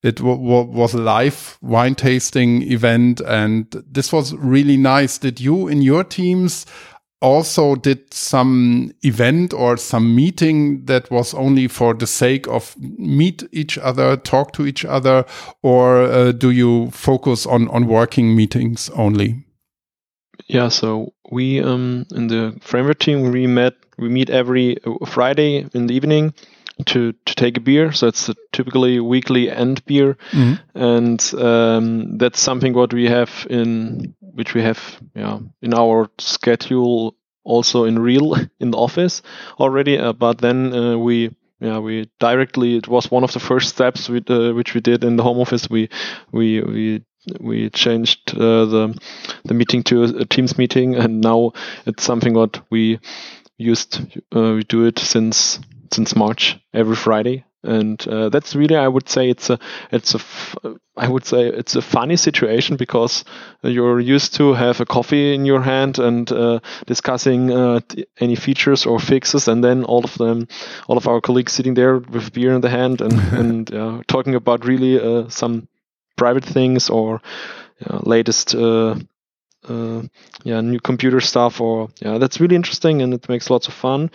it 0.02 0.20
was 0.20 0.92
a 0.92 0.98
live 0.98 1.56
wine 1.62 1.94
tasting 1.94 2.62
event 2.62 3.20
and 3.20 3.70
this 3.88 4.12
was 4.12 4.34
really 4.34 4.76
nice. 4.76 5.18
Did 5.18 5.40
you 5.40 5.68
in 5.68 5.82
your 5.82 6.02
teams 6.02 6.66
also 7.20 7.74
did 7.74 8.12
some 8.12 8.92
event 9.02 9.54
or 9.54 9.76
some 9.76 10.14
meeting 10.14 10.84
that 10.84 11.10
was 11.10 11.34
only 11.34 11.68
for 11.68 11.94
the 11.94 12.06
sake 12.06 12.46
of 12.48 12.76
meet 12.78 13.42
each 13.52 13.78
other, 13.78 14.16
talk 14.16 14.52
to 14.52 14.66
each 14.66 14.84
other, 14.84 15.24
or 15.62 16.02
uh, 16.02 16.32
do 16.32 16.50
you 16.50 16.90
focus 16.90 17.46
on 17.46 17.68
on 17.68 17.86
working 17.86 18.36
meetings 18.36 18.90
only? 18.90 19.44
Yeah, 20.46 20.68
so 20.68 21.14
we 21.30 21.60
um, 21.60 22.06
in 22.14 22.26
the 22.26 22.58
framework 22.60 22.98
team 22.98 23.30
we 23.30 23.46
met 23.46 23.74
we 23.96 24.08
meet 24.08 24.30
every 24.30 24.76
uh, 24.84 25.06
Friday 25.06 25.66
in 25.72 25.86
the 25.86 25.94
evening 25.94 26.34
to 26.86 27.12
to 27.12 27.34
take 27.34 27.56
a 27.56 27.60
beer. 27.60 27.92
So 27.92 28.08
it's 28.08 28.28
a 28.28 28.34
typically 28.52 29.00
weekly 29.00 29.50
end 29.50 29.84
beer, 29.86 30.16
mm-hmm. 30.32 30.54
and 30.74 31.34
um, 31.40 32.18
that's 32.18 32.40
something 32.40 32.74
what 32.74 32.92
we 32.92 33.06
have 33.06 33.46
in 33.48 34.14
which 34.20 34.54
we 34.54 34.62
have 34.62 34.80
yeah 35.14 35.38
in 35.62 35.74
our 35.74 36.10
schedule 36.18 37.14
also 37.44 37.84
in 37.84 37.98
real 37.98 38.34
in 38.60 38.70
the 38.70 38.78
office 38.78 39.22
already. 39.58 39.98
Uh, 39.98 40.12
but 40.12 40.38
then 40.38 40.72
uh, 40.74 40.98
we 40.98 41.30
yeah 41.60 41.78
we 41.78 42.10
directly 42.18 42.76
it 42.76 42.88
was 42.88 43.10
one 43.10 43.24
of 43.24 43.32
the 43.32 43.40
first 43.40 43.68
steps 43.68 44.08
we, 44.08 44.22
uh, 44.28 44.52
which 44.52 44.74
we 44.74 44.80
did 44.80 45.04
in 45.04 45.16
the 45.16 45.22
home 45.22 45.38
office. 45.38 45.70
We 45.70 45.88
we 46.32 46.60
we 46.60 47.04
we 47.40 47.70
changed 47.70 48.34
uh, 48.34 48.64
the 48.66 48.98
the 49.44 49.54
meeting 49.54 49.82
to 49.84 50.04
a, 50.04 50.24
Teams 50.24 50.58
meeting, 50.58 50.96
and 50.96 51.20
now 51.20 51.52
it's 51.86 52.02
something 52.02 52.34
what 52.34 52.60
we 52.70 52.98
used. 53.56 54.00
Uh, 54.34 54.54
we 54.56 54.64
do 54.64 54.84
it 54.86 54.98
since 54.98 55.60
since 55.94 56.16
March 56.16 56.58
every 56.72 56.96
Friday, 56.96 57.44
and 57.62 58.06
uh, 58.08 58.28
that's 58.28 58.54
really 58.54 58.76
I 58.76 58.88
would 58.88 59.08
say 59.08 59.30
it's 59.30 59.50
a 59.50 59.58
it's 59.90 60.14
a 60.14 60.20
I 60.96 61.08
would 61.08 61.24
say 61.24 61.46
it's 61.46 61.76
a 61.76 61.82
funny 61.82 62.16
situation 62.16 62.76
because 62.76 63.24
you're 63.62 64.00
used 64.00 64.34
to 64.34 64.54
have 64.54 64.80
a 64.80 64.86
coffee 64.86 65.34
in 65.34 65.44
your 65.44 65.60
hand 65.62 65.98
and 65.98 66.30
uh, 66.30 66.60
discussing 66.86 67.50
uh, 67.50 67.80
any 68.20 68.36
features 68.36 68.86
or 68.86 68.98
fixes, 68.98 69.48
and 69.48 69.62
then 69.62 69.84
all 69.84 70.04
of 70.04 70.14
them, 70.14 70.48
all 70.88 70.96
of 70.96 71.08
our 71.08 71.20
colleagues 71.20 71.52
sitting 71.52 71.74
there 71.74 71.98
with 71.98 72.32
beer 72.32 72.54
in 72.54 72.60
the 72.60 72.70
hand 72.70 73.00
and 73.00 73.12
and 73.72 74.06
talking 74.06 74.34
about 74.34 74.66
really 74.66 75.00
uh, 75.00 75.28
some 75.28 75.68
private 76.16 76.44
things 76.44 76.90
or 76.90 77.20
latest 78.04 78.54
uh, 79.68 80.02
yeah 80.44 80.60
new 80.60 80.80
computer 80.80 81.20
stuff 81.20 81.60
or 81.60 81.88
yeah 82.00 82.18
that's 82.18 82.40
really 82.40 82.56
interesting 82.56 83.02
and 83.02 83.14
it 83.14 83.28
makes 83.28 83.50
lots 83.50 83.68
of 83.68 83.74
fun. 83.74 84.10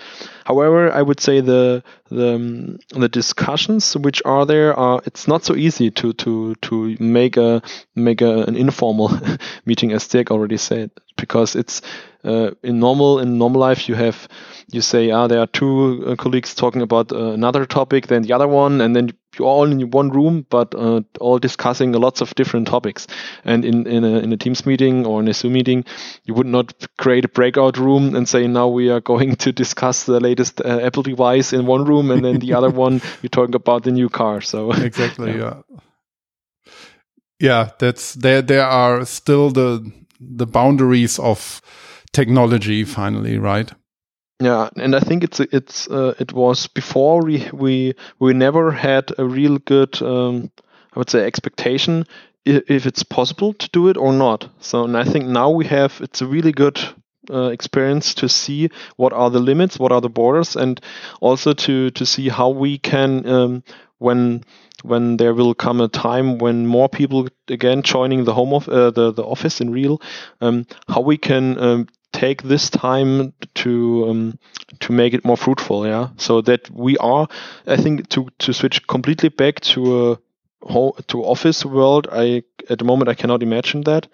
However 0.45 0.91
i 0.91 1.01
would 1.01 1.19
say 1.19 1.41
the 1.41 1.83
the 2.09 2.35
um, 2.35 2.77
the 2.89 3.09
discussions 3.09 3.95
which 3.97 4.21
are 4.25 4.45
there 4.45 4.73
are 4.73 5.01
it's 5.05 5.27
not 5.27 5.43
so 5.43 5.55
easy 5.55 5.91
to 5.91 6.13
to 6.13 6.55
to 6.55 6.95
make 6.99 7.37
a 7.37 7.61
make 7.95 8.21
a, 8.21 8.43
an 8.43 8.55
informal 8.55 9.11
meeting 9.65 9.91
as 9.91 10.07
Dirk 10.07 10.31
already 10.31 10.57
said 10.57 10.91
because 11.17 11.55
it's 11.55 11.81
uh, 12.23 12.51
in 12.63 12.79
normal 12.79 13.19
in 13.19 13.37
normal 13.37 13.61
life 13.61 13.87
you 13.87 13.95
have 13.95 14.27
you 14.71 14.81
say 14.81 15.11
ah 15.11 15.27
there 15.27 15.39
are 15.39 15.47
two 15.47 16.03
uh, 16.07 16.15
colleagues 16.15 16.55
talking 16.55 16.81
about 16.81 17.11
uh, 17.11 17.31
another 17.31 17.65
topic 17.65 18.07
then 18.07 18.23
the 18.23 18.33
other 18.33 18.47
one 18.47 18.81
and 18.81 18.95
then 18.95 19.09
you're 19.37 19.47
all 19.47 19.71
in 19.71 19.91
one 19.91 20.09
room 20.09 20.45
but 20.49 20.73
uh, 20.75 21.01
all 21.19 21.39
discussing 21.39 21.91
lots 21.91 22.21
of 22.21 22.33
different 22.35 22.67
topics 22.67 23.07
and 23.43 23.65
in 23.65 23.85
in 23.87 24.03
a, 24.03 24.19
in 24.19 24.33
a 24.33 24.37
teams 24.37 24.65
meeting 24.65 25.05
or 25.05 25.19
in 25.19 25.27
a 25.27 25.33
zoom 25.33 25.53
meeting 25.53 25.85
you 26.25 26.33
would 26.33 26.47
not 26.47 26.73
create 26.97 27.25
a 27.25 27.29
breakout 27.29 27.77
room 27.77 28.15
and 28.15 28.27
say 28.27 28.47
now 28.47 28.67
we 28.67 28.89
are 28.89 29.01
going 29.01 29.35
to 29.35 29.51
discuss 29.51 30.05
the 30.05 30.19
latest 30.19 30.61
uh, 30.61 30.79
apple 30.81 31.03
device 31.03 31.53
in 31.53 31.65
one 31.65 31.85
room 31.85 32.11
and 32.11 32.23
then 32.23 32.39
the 32.39 32.53
other 32.53 32.69
one 32.69 33.01
you're 33.21 33.29
talking 33.29 33.55
about 33.55 33.83
the 33.83 33.91
new 33.91 34.09
car 34.09 34.41
so 34.41 34.71
exactly 34.71 35.31
yeah. 35.37 35.61
yeah 35.69 35.79
yeah 37.39 37.69
that's 37.79 38.13
there 38.15 38.41
there 38.41 38.65
are 38.65 39.05
still 39.05 39.49
the 39.49 39.91
the 40.19 40.45
boundaries 40.45 41.17
of 41.19 41.61
technology 42.11 42.83
finally, 42.83 43.37
right? 43.37 43.71
Yeah, 44.41 44.69
and 44.77 44.95
I 44.95 44.99
think 45.01 45.23
it's 45.23 45.39
it's 45.41 45.87
uh, 45.89 46.13
it 46.17 46.31
was 46.31 46.67
before 46.67 47.21
we 47.21 47.49
we 47.51 47.93
we 48.19 48.33
never 48.33 48.71
had 48.71 49.11
a 49.17 49.25
real 49.25 49.57
good 49.57 50.01
um, 50.01 50.49
I 50.93 50.99
would 50.99 51.09
say 51.09 51.25
expectation 51.25 52.05
if 52.45 52.85
it's 52.85 53.03
possible 53.03 53.53
to 53.53 53.69
do 53.69 53.89
it 53.89 53.97
or 53.97 54.13
not. 54.13 54.49
So 54.61 54.85
and 54.85 54.95
I 54.97 55.03
think 55.03 55.25
now 55.25 55.49
we 55.49 55.65
have 55.65 55.99
it's 56.01 56.21
a 56.21 56.25
really 56.25 56.53
good 56.53 56.79
uh, 57.29 57.49
experience 57.49 58.13
to 58.15 58.29
see 58.29 58.69
what 58.95 59.11
are 59.11 59.29
the 59.29 59.39
limits, 59.41 59.77
what 59.77 59.91
are 59.91 60.01
the 60.01 60.09
borders, 60.09 60.55
and 60.55 60.79
also 61.19 61.51
to 61.53 61.91
to 61.91 62.05
see 62.05 62.29
how 62.29 62.49
we 62.49 62.77
can 62.77 63.25
um, 63.27 63.63
when 63.97 64.43
when 64.83 65.17
there 65.17 65.33
will 65.33 65.53
come 65.53 65.81
a 65.81 65.89
time 65.89 66.37
when 66.37 66.65
more 66.65 66.87
people 66.87 67.27
again 67.49 67.81
joining 67.83 68.23
the 68.23 68.33
home 68.33 68.53
of 68.53 68.69
uh, 68.69 68.89
the 68.91 69.11
the 69.11 69.23
office 69.23 69.59
in 69.59 69.69
real, 69.69 70.01
um, 70.39 70.65
how 70.87 71.01
we 71.01 71.17
can 71.17 71.59
um, 71.59 71.87
take 72.11 72.43
this 72.43 72.69
time 72.69 73.33
to 73.55 74.05
um, 74.09 74.39
to 74.79 74.93
make 74.93 75.13
it 75.13 75.25
more 75.25 75.37
fruitful 75.37 75.85
yeah? 75.87 76.09
So 76.17 76.41
that 76.41 76.69
we 76.71 76.97
are 76.97 77.27
i 77.67 77.75
think 77.77 78.09
to 78.09 78.27
to 78.39 78.53
switch 78.53 78.85
completely 78.87 79.29
back 79.29 79.59
to 79.61 80.11
a 80.11 80.19
whole, 80.63 80.93
to 81.07 81.23
office 81.23 81.65
world 81.65 82.07
i 82.11 82.43
at 82.69 82.79
the 82.79 82.85
moment 82.85 83.09
i 83.09 83.13
cannot 83.15 83.43
imagine 83.43 83.81
that. 83.81 84.07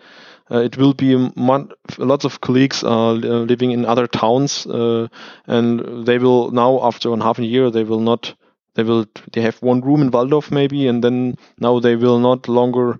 Uh, 0.51 0.59
it 0.59 0.77
will 0.77 0.93
be 0.93 1.15
mon- 1.35 1.71
lots 1.97 2.23
of 2.23 2.39
colleagues 2.39 2.83
are 2.83 3.13
uh, 3.13 3.43
living 3.51 3.71
in 3.71 3.83
other 3.83 4.05
towns 4.05 4.67
uh, 4.67 5.07
and 5.47 6.05
they 6.05 6.19
will 6.19 6.51
now 6.51 6.79
after 6.83 7.09
one 7.09 7.21
half 7.21 7.39
a 7.39 7.45
year 7.45 7.71
they 7.71 7.83
will 7.83 7.99
not 7.99 8.35
they 8.75 8.83
will 8.83 9.05
they 9.33 9.41
have 9.41 9.57
one 9.63 9.81
room 9.81 10.01
in 10.03 10.11
Walldorf 10.11 10.51
maybe 10.51 10.87
and 10.87 11.03
then 11.03 11.35
now 11.59 11.79
they 11.79 11.95
will 11.95 12.19
not 12.19 12.47
longer 12.47 12.99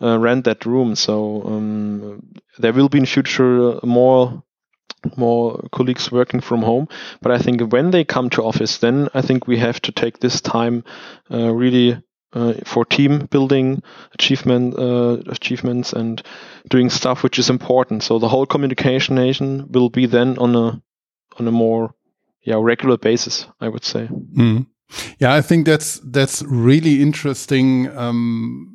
uh, 0.00 0.18
rent 0.18 0.44
that 0.44 0.66
room. 0.66 0.94
So 0.94 1.42
um, 1.44 2.34
there 2.58 2.72
will 2.72 2.88
be 2.88 2.98
in 2.98 3.06
future 3.06 3.78
more 3.82 4.42
more 5.16 5.68
colleagues 5.70 6.10
working 6.10 6.40
from 6.40 6.62
home. 6.62 6.88
But 7.20 7.32
I 7.32 7.38
think 7.38 7.72
when 7.72 7.90
they 7.90 8.04
come 8.04 8.30
to 8.30 8.42
office, 8.42 8.78
then 8.78 9.08
I 9.14 9.20
think 9.20 9.46
we 9.46 9.58
have 9.58 9.80
to 9.82 9.92
take 9.92 10.18
this 10.18 10.40
time 10.40 10.84
uh, 11.30 11.52
really 11.52 12.02
uh, 12.32 12.54
for 12.64 12.84
team 12.84 13.26
building, 13.26 13.82
achievement 14.12 14.78
uh, 14.78 15.18
achievements, 15.28 15.92
and 15.92 16.22
doing 16.68 16.90
stuff 16.90 17.22
which 17.22 17.38
is 17.38 17.50
important. 17.50 18.02
So 18.02 18.18
the 18.18 18.28
whole 18.28 18.46
communication 18.46 19.14
nation 19.14 19.70
will 19.70 19.90
be 19.90 20.06
then 20.06 20.38
on 20.38 20.56
a 20.56 20.82
on 21.38 21.48
a 21.48 21.52
more 21.52 21.94
yeah 22.42 22.58
regular 22.60 22.96
basis. 22.96 23.46
I 23.60 23.68
would 23.68 23.84
say. 23.84 24.08
Mm. 24.36 24.66
Yeah, 25.18 25.32
I 25.32 25.42
think 25.42 25.66
that's 25.66 26.00
that's 26.00 26.42
really 26.42 27.02
interesting. 27.02 27.96
Um, 27.96 28.73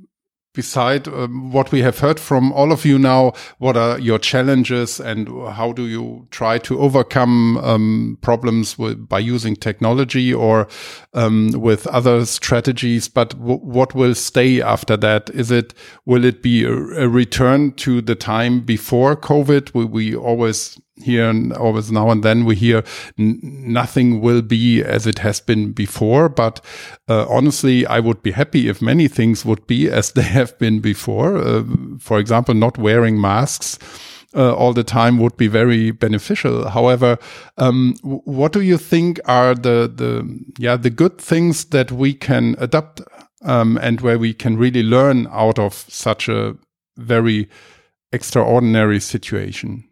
beside 0.60 1.08
um, 1.08 1.54
what 1.54 1.72
we 1.72 1.82
have 1.82 2.00
heard 2.00 2.19
from 2.19 2.52
all 2.52 2.74
of 2.74 2.84
you 2.84 3.00
now, 3.00 3.32
what 3.60 3.78
are 3.78 3.98
your 3.98 4.19
challenges 4.19 5.00
and 5.00 5.30
how 5.52 5.72
do 5.72 5.88
you 5.88 6.28
try 6.32 6.58
to 6.58 6.78
overcome 6.80 7.58
um, 7.60 8.17
problems 8.19 8.78
with, 8.78 9.08
by 9.08 9.19
using 9.19 9.56
technology 9.56 10.34
or 10.34 10.67
um, 11.13 11.52
with 11.54 11.88
other 11.88 12.26
strategies? 12.26 13.08
But 13.08 13.34
what 13.36 13.95
will 13.95 14.13
stay 14.13 14.62
after 14.62 14.98
that? 14.98 15.30
Is 15.30 15.50
it 15.50 15.74
will 16.06 16.26
it 16.26 16.43
be 16.43 16.65
a, 16.65 16.74
a 16.74 17.08
return 17.08 17.72
to 17.76 18.02
the 18.02 18.15
time 18.15 18.60
before 18.60 19.15
COVID? 19.15 19.74
Will 19.74 19.88
we 19.88 20.13
always 20.13 20.78
here 21.01 21.29
and 21.29 21.53
always 21.53 21.91
now 21.91 22.09
and 22.09 22.23
then 22.23 22.45
we 22.45 22.55
hear 22.55 22.83
nothing 23.17 24.21
will 24.21 24.41
be 24.41 24.83
as 24.83 25.07
it 25.07 25.19
has 25.19 25.39
been 25.39 25.71
before. 25.71 26.29
But 26.29 26.63
uh, 27.07 27.25
honestly, 27.27 27.85
I 27.85 27.99
would 27.99 28.21
be 28.21 28.31
happy 28.31 28.67
if 28.67 28.81
many 28.81 29.07
things 29.07 29.45
would 29.45 29.65
be 29.67 29.89
as 29.89 30.12
they 30.13 30.23
have 30.23 30.57
been 30.59 30.79
before. 30.79 31.38
Uh, 31.38 31.63
for 31.99 32.19
example, 32.19 32.53
not 32.53 32.77
wearing 32.77 33.19
masks. 33.19 33.79
Uh, 34.35 34.53
all 34.53 34.73
the 34.73 34.83
time 34.83 35.17
would 35.17 35.35
be 35.38 35.47
very 35.47 35.89
beneficial. 35.89 36.69
However, 36.69 37.17
um, 37.57 37.95
what 38.03 38.53
do 38.53 38.62
you 38.62 38.77
think 38.77 39.19
are 39.25 39.55
the 39.55 39.91
the 39.93 40.39
yeah 40.59 40.77
the 40.77 40.91
good 40.91 41.17
things 41.17 41.65
that 41.65 41.91
we 41.91 42.13
can 42.13 42.55
adopt 42.59 43.01
um, 43.43 43.79
and 43.81 44.01
where 44.01 44.19
we 44.19 44.35
can 44.35 44.55
really 44.55 44.83
learn 44.83 45.27
out 45.31 45.57
of 45.57 45.73
such 45.73 46.29
a 46.29 46.55
very 46.95 47.49
extraordinary 48.12 48.99
situation? 48.99 49.88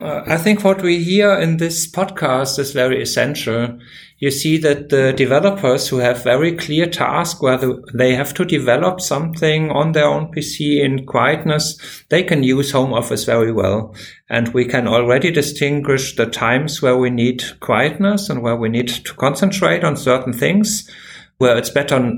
Uh, 0.00 0.22
I 0.26 0.38
think 0.38 0.64
what 0.64 0.82
we 0.82 1.02
hear 1.02 1.38
in 1.38 1.58
this 1.58 1.90
podcast 1.90 2.58
is 2.58 2.72
very 2.72 3.00
essential. 3.00 3.78
You 4.18 4.30
see 4.30 4.58
that 4.58 4.88
the 4.88 5.12
developers 5.12 5.88
who 5.88 5.98
have 5.98 6.24
very 6.24 6.56
clear 6.56 6.86
tasks 6.86 7.40
where 7.40 7.60
they 7.94 8.14
have 8.14 8.34
to 8.34 8.44
develop 8.44 9.00
something 9.00 9.70
on 9.70 9.92
their 9.92 10.06
own 10.06 10.32
PC 10.32 10.82
in 10.82 11.06
quietness, 11.06 11.78
they 12.08 12.24
can 12.24 12.42
use 12.42 12.72
home 12.72 12.92
office 12.92 13.24
very 13.24 13.52
well. 13.52 13.94
And 14.28 14.48
we 14.48 14.64
can 14.64 14.88
already 14.88 15.30
distinguish 15.30 16.16
the 16.16 16.26
times 16.26 16.82
where 16.82 16.96
we 16.96 17.10
need 17.10 17.44
quietness 17.60 18.28
and 18.28 18.42
where 18.42 18.56
we 18.56 18.68
need 18.68 18.88
to 18.88 19.14
concentrate 19.14 19.84
on 19.84 19.96
certain 19.96 20.32
things, 20.32 20.90
where 21.38 21.56
it's 21.56 21.70
better 21.70 22.12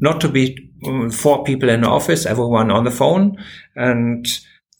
not 0.00 0.20
to 0.20 0.28
be 0.28 0.70
um, 0.86 1.10
four 1.10 1.42
people 1.42 1.68
in 1.68 1.84
office, 1.84 2.26
everyone 2.26 2.70
on 2.70 2.84
the 2.84 2.90
phone 2.92 3.36
and 3.74 4.26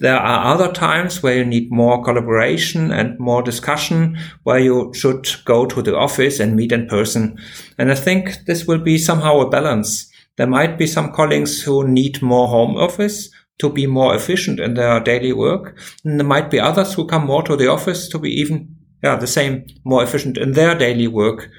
there 0.00 0.16
are 0.16 0.54
other 0.54 0.72
times 0.72 1.22
where 1.22 1.38
you 1.38 1.44
need 1.44 1.72
more 1.72 2.02
collaboration 2.04 2.92
and 2.92 3.18
more 3.18 3.42
discussion 3.42 4.16
where 4.44 4.60
you 4.60 4.92
should 4.94 5.28
go 5.44 5.66
to 5.66 5.82
the 5.82 5.96
office 5.96 6.38
and 6.38 6.54
meet 6.54 6.70
in 6.70 6.86
person. 6.86 7.36
And 7.78 7.90
I 7.90 7.96
think 7.96 8.44
this 8.46 8.64
will 8.64 8.78
be 8.78 8.96
somehow 8.96 9.40
a 9.40 9.50
balance. 9.50 10.08
There 10.36 10.46
might 10.46 10.78
be 10.78 10.86
some 10.86 11.12
colleagues 11.12 11.62
who 11.62 11.86
need 11.86 12.22
more 12.22 12.46
home 12.46 12.76
office 12.76 13.28
to 13.58 13.70
be 13.70 13.88
more 13.88 14.14
efficient 14.14 14.60
in 14.60 14.74
their 14.74 15.00
daily 15.00 15.32
work. 15.32 15.76
And 16.04 16.20
there 16.20 16.26
might 16.26 16.48
be 16.48 16.60
others 16.60 16.94
who 16.94 17.04
come 17.08 17.26
more 17.26 17.42
to 17.42 17.56
the 17.56 17.66
office 17.66 18.08
to 18.10 18.20
be 18.20 18.30
even, 18.30 18.76
yeah, 19.02 19.16
the 19.16 19.26
same, 19.26 19.66
more 19.84 20.04
efficient 20.04 20.38
in 20.38 20.52
their 20.52 20.78
daily 20.78 21.08
work. 21.08 21.50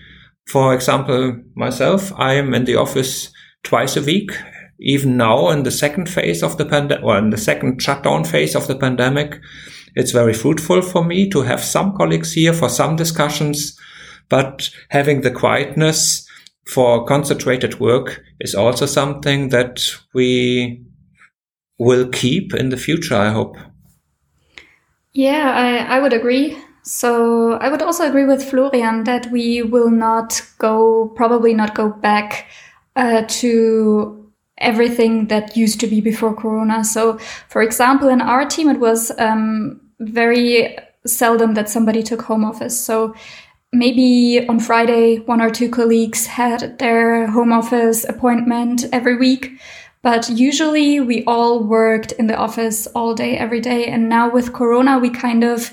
For 0.47 0.73
example, 0.73 1.41
myself, 1.55 2.13
I 2.15 2.35
am 2.35 2.53
in 2.53 2.63
the 2.63 2.77
office 2.77 3.31
twice 3.63 3.97
a 3.97 4.01
week 4.01 4.31
even 4.79 5.17
now 5.17 5.49
in 5.49 5.63
the 5.63 5.71
second 5.71 6.09
phase 6.09 6.41
of 6.41 6.57
the 6.57 6.65
pandemic 6.65 7.03
or 7.03 7.17
in 7.17 7.29
the 7.29 7.37
second 7.37 7.81
shutdown 7.81 8.23
phase 8.23 8.55
of 8.55 8.67
the 8.67 8.75
pandemic, 8.75 9.39
it's 9.95 10.11
very 10.11 10.33
fruitful 10.33 10.81
for 10.81 11.03
me 11.03 11.29
to 11.29 11.41
have 11.41 11.63
some 11.63 11.95
colleagues 11.95 12.33
here 12.33 12.53
for 12.53 12.69
some 12.69 12.95
discussions, 12.95 13.77
but 14.29 14.69
having 14.89 15.21
the 15.21 15.31
quietness 15.31 16.27
for 16.67 17.05
concentrated 17.05 17.79
work 17.79 18.23
is 18.39 18.55
also 18.55 18.85
something 18.85 19.49
that 19.49 19.81
we 20.13 20.83
will 21.79 22.07
keep 22.09 22.53
in 22.53 22.69
the 22.69 22.77
future, 22.77 23.15
I 23.15 23.31
hope. 23.31 23.57
Yeah, 25.13 25.51
I, 25.51 25.97
I 25.97 25.99
would 25.99 26.13
agree. 26.13 26.57
So 26.83 27.53
I 27.53 27.69
would 27.69 27.81
also 27.81 28.07
agree 28.07 28.25
with 28.25 28.43
Florian 28.43 29.03
that 29.03 29.31
we 29.31 29.61
will 29.61 29.89
not 29.89 30.41
go, 30.57 31.09
probably 31.15 31.53
not 31.53 31.75
go 31.75 31.89
back 31.89 32.47
uh, 32.95 33.23
to 33.27 34.18
everything 34.59 35.27
that 35.27 35.55
used 35.57 35.79
to 35.79 35.87
be 35.87 36.01
before 36.01 36.35
Corona. 36.35 36.83
So, 36.83 37.17
for 37.47 37.61
example, 37.61 38.09
in 38.09 38.21
our 38.21 38.45
team, 38.45 38.69
it 38.69 38.79
was 38.79 39.11
um, 39.17 39.81
very 39.99 40.77
seldom 41.05 41.53
that 41.53 41.69
somebody 41.69 42.03
took 42.03 42.21
home 42.21 42.45
office. 42.45 42.79
So, 42.79 43.15
maybe 43.71 44.47
on 44.47 44.59
Friday, 44.59 45.17
one 45.19 45.41
or 45.41 45.49
two 45.49 45.69
colleagues 45.69 46.25
had 46.25 46.79
their 46.79 47.27
home 47.27 47.53
office 47.53 48.03
appointment 48.03 48.85
every 48.91 49.15
week. 49.15 49.59
But 50.01 50.29
usually 50.29 50.99
we 51.01 51.25
all 51.25 51.63
worked 51.63 52.13
in 52.13 52.27
the 52.27 52.35
office 52.35 52.87
all 52.87 53.13
day, 53.13 53.37
every 53.37 53.59
day. 53.59 53.85
And 53.87 54.07
now 54.07 54.29
with 54.29 54.53
Corona, 54.53 54.97
we 54.97 55.09
kind 55.09 55.43
of 55.43 55.71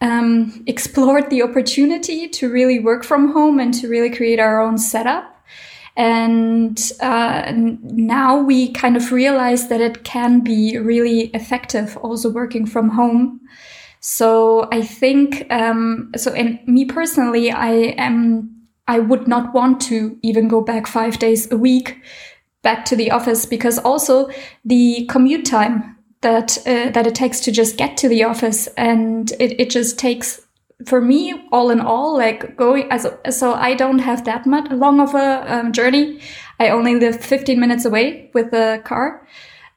um, 0.00 0.62
explored 0.66 1.30
the 1.30 1.42
opportunity 1.42 2.28
to 2.28 2.50
really 2.50 2.78
work 2.78 3.02
from 3.02 3.32
home 3.32 3.58
and 3.58 3.74
to 3.74 3.88
really 3.88 4.10
create 4.10 4.38
our 4.38 4.60
own 4.60 4.78
setup. 4.78 5.35
And 5.96 6.92
uh, 7.00 7.52
now 7.54 8.38
we 8.38 8.72
kind 8.72 8.96
of 8.96 9.12
realize 9.12 9.68
that 9.68 9.80
it 9.80 10.04
can 10.04 10.40
be 10.40 10.76
really 10.78 11.28
effective 11.28 11.96
also 11.98 12.30
working 12.30 12.66
from 12.66 12.90
home. 12.90 13.40
So 14.00 14.68
I 14.72 14.82
think, 14.82 15.50
um, 15.50 16.12
so 16.16 16.32
and 16.32 16.60
me 16.68 16.84
personally, 16.84 17.50
I 17.50 17.94
am, 17.96 18.50
I 18.86 18.98
would 18.98 19.26
not 19.26 19.54
want 19.54 19.80
to 19.82 20.18
even 20.22 20.48
go 20.48 20.60
back 20.60 20.86
five 20.86 21.18
days 21.18 21.50
a 21.50 21.56
week 21.56 22.02
back 22.62 22.84
to 22.84 22.96
the 22.96 23.10
office 23.10 23.46
because 23.46 23.78
also 23.78 24.28
the 24.64 25.06
commute 25.06 25.44
time 25.44 25.96
that 26.20 26.58
uh, 26.66 26.90
that 26.90 27.06
it 27.06 27.14
takes 27.14 27.40
to 27.40 27.52
just 27.52 27.76
get 27.76 27.96
to 27.96 28.08
the 28.08 28.24
office 28.24 28.66
and 28.76 29.32
it, 29.38 29.58
it 29.60 29.70
just 29.70 29.98
takes 29.98 30.45
for 30.84 31.00
me, 31.00 31.48
all 31.52 31.70
in 31.70 31.80
all, 31.80 32.16
like 32.16 32.56
going 32.56 32.90
as 32.90 33.06
so 33.30 33.54
I 33.54 33.74
don't 33.74 34.00
have 34.00 34.24
that 34.24 34.46
much 34.46 34.70
long 34.70 35.00
of 35.00 35.14
a 35.14 35.44
um, 35.52 35.72
journey. 35.72 36.20
I 36.60 36.68
only 36.68 36.96
live 36.96 37.24
15 37.24 37.58
minutes 37.58 37.84
away 37.84 38.30
with 38.34 38.50
the 38.50 38.82
car 38.84 39.26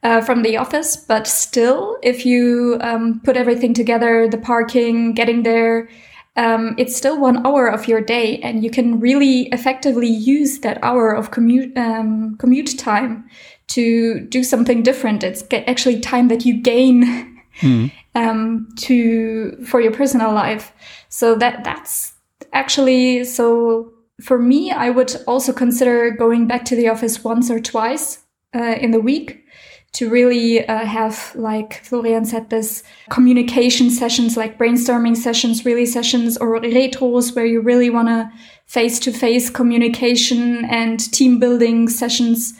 uh, 0.03 0.21
from 0.21 0.43
the 0.43 0.57
office, 0.57 0.97
but 0.97 1.25
still, 1.27 1.97
if 2.03 2.25
you 2.25 2.77
um, 2.81 3.21
put 3.23 3.37
everything 3.37 3.73
together, 3.73 4.27
the 4.27 4.37
parking, 4.37 5.13
getting 5.13 5.43
there, 5.43 5.89
um, 6.35 6.75
it's 6.77 6.95
still 6.95 7.19
one 7.19 7.45
hour 7.45 7.67
of 7.67 7.87
your 7.87 8.01
day, 8.01 8.39
and 8.39 8.63
you 8.63 8.69
can 8.69 8.99
really 8.99 9.43
effectively 9.49 10.07
use 10.07 10.59
that 10.59 10.81
hour 10.83 11.11
of 11.11 11.31
commute 11.31 11.77
um, 11.77 12.37
commute 12.37 12.77
time 12.77 13.29
to 13.67 14.21
do 14.21 14.43
something 14.43 14.83
different. 14.83 15.23
It's 15.23 15.43
actually 15.51 15.99
time 15.99 16.27
that 16.27 16.45
you 16.45 16.61
gain. 16.61 17.35
Mm 17.59 17.91
um, 18.15 18.67
to 18.77 19.63
for 19.65 19.81
your 19.81 19.91
personal 19.91 20.33
life. 20.33 20.71
So 21.09 21.35
that 21.35 21.63
that's 21.63 22.13
actually 22.53 23.23
so 23.23 23.93
for 24.21 24.39
me. 24.39 24.71
I 24.71 24.89
would 24.89 25.15
also 25.27 25.53
consider 25.53 26.11
going 26.11 26.47
back 26.47 26.65
to 26.65 26.75
the 26.75 26.89
office 26.89 27.23
once 27.23 27.49
or 27.49 27.59
twice 27.59 28.19
uh, 28.55 28.75
in 28.79 28.91
the 28.91 28.99
week 28.99 29.45
to 29.91 30.07
really 30.07 30.67
uh, 30.67 30.85
have, 30.85 31.31
like 31.33 31.83
Florian 31.83 32.23
said, 32.23 32.51
this 32.51 32.83
communication 33.09 33.89
sessions, 33.89 34.37
like 34.37 34.59
brainstorming 34.59 35.17
sessions, 35.17 35.65
really 35.65 35.85
sessions 35.85 36.37
or 36.37 36.59
retros 36.59 37.35
where 37.35 37.45
you 37.45 37.59
really 37.59 37.89
want 37.89 38.07
to 38.07 38.29
face 38.67 38.99
to 38.99 39.11
face 39.11 39.49
communication 39.49 40.63
and 40.65 41.11
team 41.11 41.39
building 41.39 41.89
sessions. 41.89 42.53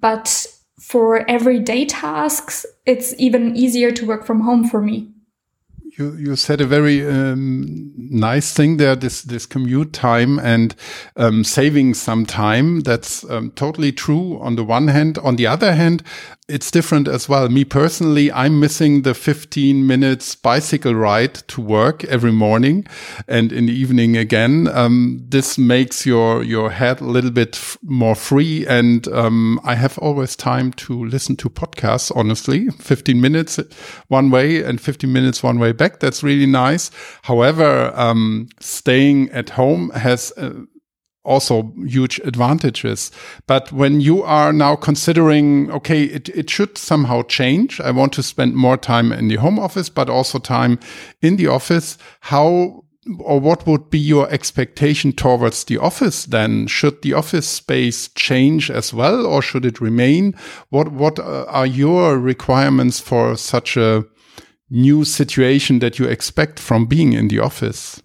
But 0.00 0.46
for 0.78 1.24
everyday 1.30 1.86
tasks, 1.86 2.66
it's 2.90 3.14
even 3.18 3.56
easier 3.56 3.90
to 3.92 4.06
work 4.06 4.26
from 4.26 4.40
home 4.40 4.68
for 4.68 4.82
me. 4.82 5.08
You, 5.98 6.14
you 6.16 6.36
said 6.36 6.60
a 6.60 6.66
very 6.66 7.06
um, 7.06 7.92
nice 7.96 8.52
thing 8.52 8.76
there. 8.76 8.94
This 8.96 9.22
this 9.22 9.44
commute 9.44 9.92
time 9.92 10.38
and 10.38 10.74
um, 11.16 11.42
saving 11.44 11.94
some 11.94 12.26
time. 12.26 12.80
That's 12.80 13.28
um, 13.28 13.50
totally 13.52 13.92
true. 13.92 14.38
On 14.40 14.56
the 14.56 14.64
one 14.64 14.88
hand, 14.88 15.18
on 15.18 15.36
the 15.36 15.48
other 15.48 15.74
hand, 15.74 16.02
it's 16.50 16.70
different 16.70 17.08
as 17.08 17.28
well. 17.28 17.48
Me 17.48 17.64
personally, 17.64 18.30
I'm 18.32 18.60
missing 18.60 19.02
the 19.02 19.14
15 19.14 19.86
minutes 19.86 20.34
bicycle 20.34 20.94
ride 20.94 21.34
to 21.48 21.60
work 21.60 22.04
every 22.04 22.32
morning 22.32 22.86
and 23.28 23.52
in 23.52 23.66
the 23.66 23.72
evening 23.72 24.16
again. 24.16 24.68
Um, 24.68 25.24
this 25.28 25.56
makes 25.56 26.04
your, 26.04 26.42
your 26.42 26.70
head 26.70 27.00
a 27.00 27.04
little 27.04 27.30
bit 27.30 27.76
more 27.82 28.14
free. 28.14 28.66
And, 28.66 29.06
um, 29.08 29.60
I 29.64 29.76
have 29.76 29.96
always 29.98 30.36
time 30.36 30.72
to 30.72 31.04
listen 31.04 31.36
to 31.36 31.48
podcasts, 31.48 32.14
honestly, 32.14 32.68
15 32.70 33.20
minutes 33.20 33.58
one 34.08 34.30
way 34.30 34.62
and 34.62 34.80
15 34.80 35.12
minutes 35.12 35.42
one 35.42 35.58
way 35.58 35.72
back. 35.72 36.00
That's 36.00 36.22
really 36.22 36.46
nice. 36.46 36.90
However, 37.22 37.92
um, 37.94 38.48
staying 38.58 39.30
at 39.30 39.50
home 39.50 39.90
has, 39.90 40.32
uh, 40.36 40.52
also 41.24 41.72
huge 41.86 42.20
advantages. 42.24 43.10
But 43.46 43.72
when 43.72 44.00
you 44.00 44.22
are 44.22 44.52
now 44.52 44.76
considering, 44.76 45.70
okay, 45.70 46.04
it, 46.04 46.28
it 46.30 46.50
should 46.50 46.78
somehow 46.78 47.22
change. 47.22 47.80
I 47.80 47.90
want 47.90 48.12
to 48.14 48.22
spend 48.22 48.54
more 48.54 48.76
time 48.76 49.12
in 49.12 49.28
the 49.28 49.36
home 49.36 49.58
office, 49.58 49.88
but 49.88 50.08
also 50.08 50.38
time 50.38 50.78
in 51.20 51.36
the 51.36 51.46
office. 51.46 51.98
How 52.20 52.84
or 53.18 53.40
what 53.40 53.66
would 53.66 53.90
be 53.90 53.98
your 53.98 54.30
expectation 54.30 55.12
towards 55.12 55.64
the 55.64 55.78
office 55.78 56.26
then? 56.26 56.66
Should 56.66 57.02
the 57.02 57.14
office 57.14 57.48
space 57.48 58.08
change 58.08 58.70
as 58.70 58.92
well, 58.92 59.26
or 59.26 59.42
should 59.42 59.64
it 59.64 59.80
remain? 59.80 60.34
What 60.68 60.92
what 60.92 61.18
uh, 61.18 61.44
are 61.48 61.66
your 61.66 62.18
requirements 62.18 63.00
for 63.00 63.36
such 63.36 63.76
a 63.76 64.04
new 64.70 65.04
situation 65.04 65.80
that 65.80 65.98
you 65.98 66.06
expect 66.06 66.58
from 66.60 66.86
being 66.86 67.12
in 67.12 67.28
the 67.28 67.40
office? 67.40 68.02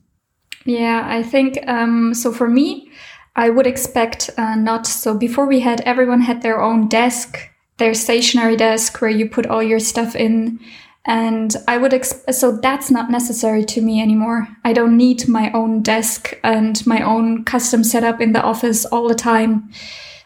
Yeah, 0.65 1.04
I 1.06 1.21
think 1.21 1.60
um, 1.67 2.13
so. 2.13 2.32
For 2.32 2.49
me, 2.49 2.91
I 3.36 3.49
would 3.49 3.67
expect 3.67 4.32
uh, 4.38 4.56
not 4.56 4.88
so. 4.88 5.15
Before 5.15 5.45
we 5.45 5.60
had 5.60 5.82
everyone 5.82 6.21
had 6.21 6.41
their 6.41 6.62
own 6.62 6.88
desk, 6.88 7.49
their 7.78 7.93
stationary 7.93 8.56
desk 8.56 8.99
where 8.99 9.12
you 9.12 9.30
put 9.30 9.45
all 9.45 9.62
your 9.62 9.80
stuff 9.80 10.15
in. 10.15 10.60
And 11.08 11.56
I 11.67 11.78
would, 11.78 11.91
exp- 11.91 12.34
so 12.34 12.58
that's 12.58 12.89
not 12.89 13.12
necessary 13.12 13.63
to 13.65 13.82
me 13.82 14.01
anymore. 14.01 14.47
I 14.63 14.73
don't 14.73 14.97
need 14.97 15.28
my 15.28 15.51
own 15.51 15.84
desk 15.84 16.39
and 16.43 16.86
my 16.88 17.01
own 17.01 17.43
custom 17.43 17.84
setup 17.84 18.19
in 18.19 18.34
the 18.34 18.41
office 18.41 18.86
all 18.86 19.08
the 19.08 19.13
time. 19.13 19.69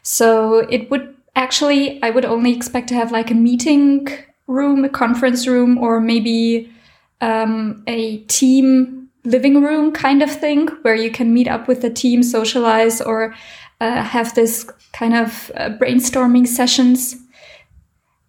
So 0.04 0.60
it 0.70 0.90
would 0.90 1.14
actually, 1.36 2.02
I 2.02 2.12
would 2.12 2.24
only 2.24 2.56
expect 2.56 2.88
to 2.90 2.96
have 2.96 3.12
like 3.12 3.30
a 3.30 3.34
meeting 3.34 4.08
room, 4.48 4.86
a 4.86 4.90
conference 4.90 5.48
room, 5.48 5.78
or 5.78 6.00
maybe 6.00 6.72
um, 7.20 7.84
a 7.86 8.20
team 8.28 8.99
living 9.24 9.62
room 9.62 9.92
kind 9.92 10.22
of 10.22 10.32
thing 10.32 10.68
where 10.82 10.96
you 10.96 11.12
can 11.12 11.34
meet 11.34 11.48
up 11.48 11.68
with 11.68 11.82
the 11.82 11.90
team, 11.90 12.24
socialize, 12.24 13.02
or 13.02 13.36
uh, 13.82 14.02
have 14.02 14.34
this 14.36 14.70
kind 14.94 15.16
of 15.16 15.52
uh, 15.56 15.70
brainstorming 15.70 16.48
sessions. 16.48 17.16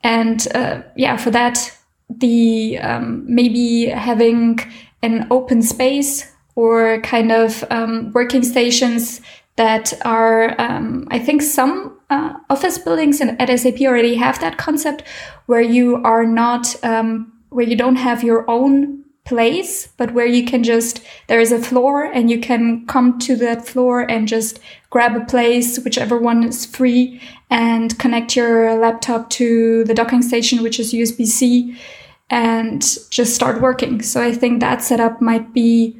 And 0.02 0.46
uh, 0.54 0.82
yeah, 0.96 1.16
for 1.16 1.30
that, 1.30 1.76
the 2.08 2.78
um, 2.78 3.24
maybe 3.26 3.86
having 3.86 4.58
an 5.02 5.26
open 5.30 5.62
space 5.62 6.30
or 6.54 7.00
kind 7.02 7.32
of 7.32 7.64
um, 7.70 8.10
working 8.12 8.42
stations 8.42 9.20
that 9.56 9.92
are, 10.04 10.60
um, 10.60 11.06
I 11.10 11.18
think 11.18 11.42
some 11.42 11.98
uh, 12.10 12.34
office 12.48 12.78
buildings 12.78 13.20
and 13.20 13.40
at 13.40 13.56
SAP 13.58 13.80
already 13.82 14.14
have 14.16 14.40
that 14.40 14.58
concept 14.58 15.04
where 15.46 15.60
you 15.60 16.02
are 16.04 16.26
not, 16.26 16.74
um, 16.84 17.32
where 17.50 17.66
you 17.66 17.76
don't 17.76 17.96
have 17.96 18.24
your 18.24 18.48
own 18.50 19.04
place, 19.30 19.86
but 19.96 20.12
where 20.12 20.26
you 20.26 20.44
can 20.44 20.64
just, 20.64 21.00
there 21.28 21.40
is 21.40 21.52
a 21.52 21.62
floor 21.62 22.02
and 22.02 22.28
you 22.28 22.40
can 22.40 22.84
come 22.86 23.16
to 23.20 23.36
that 23.36 23.64
floor 23.64 24.00
and 24.10 24.26
just 24.26 24.58
grab 24.90 25.14
a 25.14 25.24
place, 25.24 25.78
whichever 25.78 26.18
one 26.18 26.42
is 26.42 26.66
free 26.66 27.22
and 27.48 27.96
connect 28.00 28.34
your 28.34 28.74
laptop 28.76 29.30
to 29.30 29.84
the 29.84 29.94
docking 29.94 30.20
station, 30.20 30.64
which 30.64 30.80
is 30.80 30.92
USB-C 30.92 31.76
and 32.28 32.82
just 33.10 33.34
start 33.34 33.60
working. 33.60 34.02
So 34.02 34.20
I 34.20 34.32
think 34.32 34.60
that 34.60 34.82
setup 34.82 35.22
might 35.22 35.54
be 35.54 35.96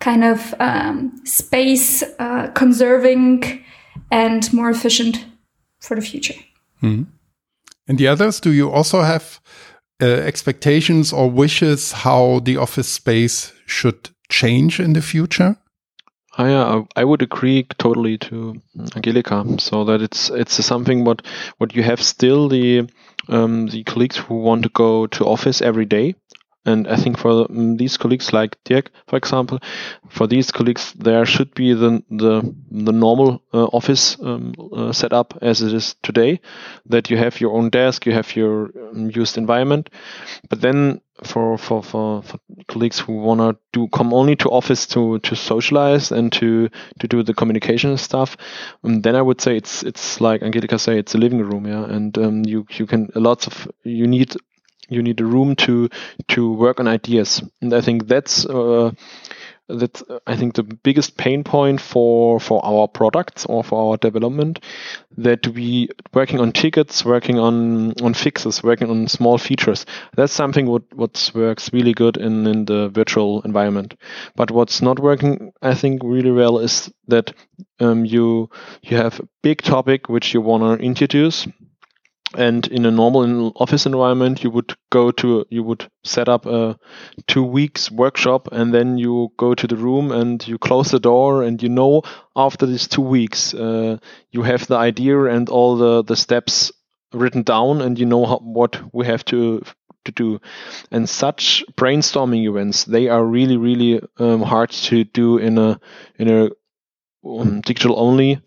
kind 0.00 0.24
of 0.24 0.52
um, 0.58 1.20
space 1.24 2.02
uh, 2.18 2.48
conserving 2.54 3.62
and 4.10 4.52
more 4.52 4.70
efficient 4.70 5.24
for 5.78 5.94
the 5.94 6.02
future. 6.02 6.34
Mm. 6.82 7.06
And 7.86 7.98
the 7.98 8.08
others, 8.08 8.40
do 8.40 8.50
you 8.50 8.68
also 8.68 9.02
have 9.02 9.40
uh, 10.02 10.06
expectations 10.06 11.12
or 11.12 11.30
wishes 11.30 11.92
how 11.92 12.40
the 12.40 12.56
office 12.56 12.88
space 12.88 13.52
should 13.66 14.10
change 14.28 14.80
in 14.80 14.92
the 14.92 15.02
future? 15.02 15.56
I, 16.36 16.52
uh, 16.52 16.82
I 16.96 17.04
would 17.04 17.22
agree 17.22 17.66
totally 17.78 18.18
to 18.18 18.60
Angelica. 18.96 19.44
So 19.58 19.84
that 19.84 20.02
it's 20.02 20.30
it's 20.30 20.64
something 20.64 21.04
what 21.04 21.22
what 21.58 21.76
you 21.76 21.82
have 21.82 22.02
still 22.02 22.48
the 22.48 22.88
um, 23.28 23.68
the 23.68 23.84
colleagues 23.84 24.16
who 24.16 24.40
want 24.40 24.64
to 24.64 24.68
go 24.70 25.06
to 25.06 25.24
office 25.24 25.62
every 25.62 25.86
day. 25.86 26.14
And 26.66 26.88
I 26.88 26.96
think 26.96 27.18
for 27.18 27.46
um, 27.50 27.76
these 27.76 27.96
colleagues, 27.96 28.32
like 28.32 28.56
Dirk, 28.64 28.90
for 29.06 29.16
example, 29.16 29.58
for 30.08 30.26
these 30.26 30.50
colleagues, 30.50 30.92
there 30.94 31.26
should 31.26 31.52
be 31.54 31.74
the 31.74 32.02
the, 32.10 32.54
the 32.70 32.92
normal 32.92 33.42
uh, 33.52 33.64
office 33.66 34.16
um, 34.20 34.54
uh, 34.72 34.92
setup 34.92 35.36
as 35.42 35.60
it 35.62 35.72
is 35.74 35.94
today, 36.02 36.40
that 36.86 37.10
you 37.10 37.16
have 37.18 37.40
your 37.40 37.52
own 37.56 37.70
desk, 37.70 38.06
you 38.06 38.12
have 38.12 38.34
your 38.36 38.70
um, 38.90 39.10
used 39.14 39.36
environment. 39.36 39.90
But 40.48 40.60
then 40.60 41.00
for 41.22 41.58
for 41.58 41.82
for, 41.82 42.22
for 42.22 42.38
colleagues 42.68 42.98
who 42.98 43.12
wanna 43.14 43.56
do 43.72 43.88
come 43.88 44.12
only 44.14 44.36
to 44.36 44.48
office 44.50 44.86
to 44.88 45.18
to 45.20 45.36
socialize 45.36 46.10
and 46.12 46.32
to 46.32 46.68
to 47.00 47.08
do 47.08 47.22
the 47.22 47.34
communication 47.34 47.96
stuff, 47.98 48.36
um, 48.84 49.02
then 49.02 49.16
I 49.16 49.22
would 49.22 49.40
say 49.40 49.56
it's 49.56 49.82
it's 49.82 50.20
like 50.20 50.42
Angelica 50.42 50.78
say, 50.78 50.98
it's 50.98 51.14
a 51.14 51.18
living 51.18 51.40
room, 51.40 51.66
yeah, 51.66 51.84
and 51.84 52.16
um, 52.18 52.44
you 52.44 52.66
you 52.70 52.86
can 52.86 53.08
lots 53.14 53.46
of 53.46 53.68
you 53.84 54.06
need 54.06 54.34
you 54.88 55.02
need 55.02 55.20
a 55.20 55.24
room 55.24 55.56
to 55.56 55.88
to 56.28 56.52
work 56.52 56.80
on 56.80 56.88
ideas. 56.88 57.42
And 57.60 57.72
i 57.74 57.80
think 57.80 58.06
that's 58.06 58.46
uh, 58.46 58.92
that's 59.68 60.02
i 60.26 60.36
think 60.36 60.54
the 60.54 60.62
biggest 60.62 61.16
pain 61.16 61.42
point 61.42 61.80
for 61.80 62.38
for 62.38 62.64
our 62.64 62.86
products 62.86 63.46
or 63.46 63.64
for 63.64 63.90
our 63.92 63.96
development 63.96 64.60
that 65.16 65.46
we 65.48 65.88
working 66.12 66.38
on 66.38 66.52
tickets 66.52 67.02
working 67.04 67.38
on 67.38 67.92
on 68.02 68.12
fixes 68.12 68.62
working 68.62 68.90
on 68.90 69.08
small 69.08 69.38
features. 69.38 69.86
That's 70.16 70.32
something 70.32 70.66
what 70.66 70.82
what 70.94 71.30
works 71.34 71.72
really 71.72 71.94
good 71.94 72.16
in 72.18 72.46
in 72.46 72.66
the 72.66 72.88
virtual 72.90 73.40
environment. 73.42 73.94
But 74.36 74.50
what's 74.50 74.82
not 74.82 74.98
working 74.98 75.52
i 75.62 75.74
think 75.74 76.02
really 76.04 76.32
well 76.32 76.58
is 76.58 76.92
that 77.08 77.32
um, 77.80 78.04
you 78.04 78.50
you 78.82 78.96
have 78.96 79.20
a 79.20 79.28
big 79.42 79.62
topic 79.62 80.08
which 80.08 80.34
you 80.34 80.40
want 80.40 80.62
to 80.80 80.84
introduce 80.84 81.46
and 82.36 82.66
in 82.68 82.84
a 82.86 82.90
normal 82.90 83.52
office 83.56 83.86
environment 83.86 84.42
you 84.42 84.50
would 84.50 84.74
go 84.90 85.10
to 85.10 85.44
you 85.50 85.62
would 85.62 85.88
set 86.02 86.28
up 86.28 86.46
a 86.46 86.78
two 87.26 87.42
weeks 87.42 87.90
workshop 87.90 88.48
and 88.52 88.74
then 88.74 88.98
you 88.98 89.32
go 89.36 89.54
to 89.54 89.66
the 89.66 89.76
room 89.76 90.10
and 90.12 90.46
you 90.46 90.58
close 90.58 90.90
the 90.90 91.00
door 91.00 91.42
and 91.42 91.62
you 91.62 91.68
know 91.68 92.02
after 92.36 92.66
these 92.66 92.88
two 92.88 93.02
weeks 93.02 93.54
uh, 93.54 93.96
you 94.30 94.42
have 94.42 94.66
the 94.66 94.76
idea 94.76 95.24
and 95.24 95.48
all 95.48 95.76
the 95.76 96.02
the 96.02 96.16
steps 96.16 96.72
written 97.12 97.42
down 97.42 97.80
and 97.80 97.98
you 97.98 98.06
know 98.06 98.26
how, 98.26 98.38
what 98.38 98.80
we 98.92 99.06
have 99.06 99.24
to 99.24 99.62
to 100.04 100.12
do. 100.12 100.40
And 100.90 101.08
such 101.08 101.64
brainstorming 101.76 102.46
events 102.46 102.84
they 102.84 103.08
are 103.08 103.24
really 103.24 103.56
really 103.56 104.00
um, 104.18 104.42
hard 104.42 104.70
to 104.70 105.04
do 105.04 105.38
in 105.38 105.58
a 105.58 105.80
in 106.18 106.28
a 106.28 106.50
um, 107.26 107.60
digital 107.62 107.98
only 107.98 108.40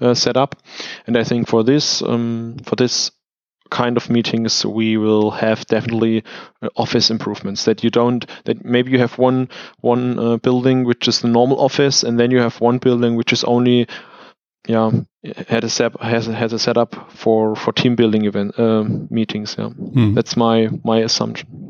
uh, 0.00 0.14
setup. 0.14 0.56
And 1.06 1.16
i 1.16 1.24
think 1.24 1.48
for 1.48 1.62
this 1.62 2.02
um, 2.02 2.56
for 2.64 2.76
this 2.76 3.10
kind 3.74 3.96
of 3.96 4.08
meetings 4.08 4.64
we 4.64 4.96
will 4.96 5.30
have 5.32 5.66
definitely 5.66 6.22
uh, 6.62 6.68
office 6.76 7.10
improvements. 7.10 7.64
That 7.64 7.82
you 7.84 7.90
don't 7.90 8.24
that 8.44 8.64
maybe 8.64 8.92
you 8.92 8.98
have 9.00 9.18
one 9.18 9.48
one 9.80 10.18
uh, 10.18 10.36
building 10.36 10.84
which 10.84 11.08
is 11.08 11.20
the 11.20 11.28
normal 11.28 11.60
office 11.60 12.04
and 12.06 12.18
then 12.18 12.30
you 12.30 12.40
have 12.40 12.60
one 12.60 12.78
building 12.78 13.16
which 13.16 13.32
is 13.32 13.44
only 13.44 13.86
yeah 14.68 14.90
had 15.48 15.64
a 15.64 15.68
set 15.68 16.00
has 16.00 16.26
has 16.26 16.52
a 16.52 16.58
setup 16.58 16.94
for 17.10 17.56
for 17.56 17.72
team 17.72 17.96
building 17.96 18.24
event 18.24 18.58
uh, 18.58 18.84
meetings 19.10 19.56
yeah. 19.58 19.68
Mm. 19.68 20.14
that's 20.14 20.36
my 20.36 20.68
my 20.84 20.98
assumption 21.00 21.63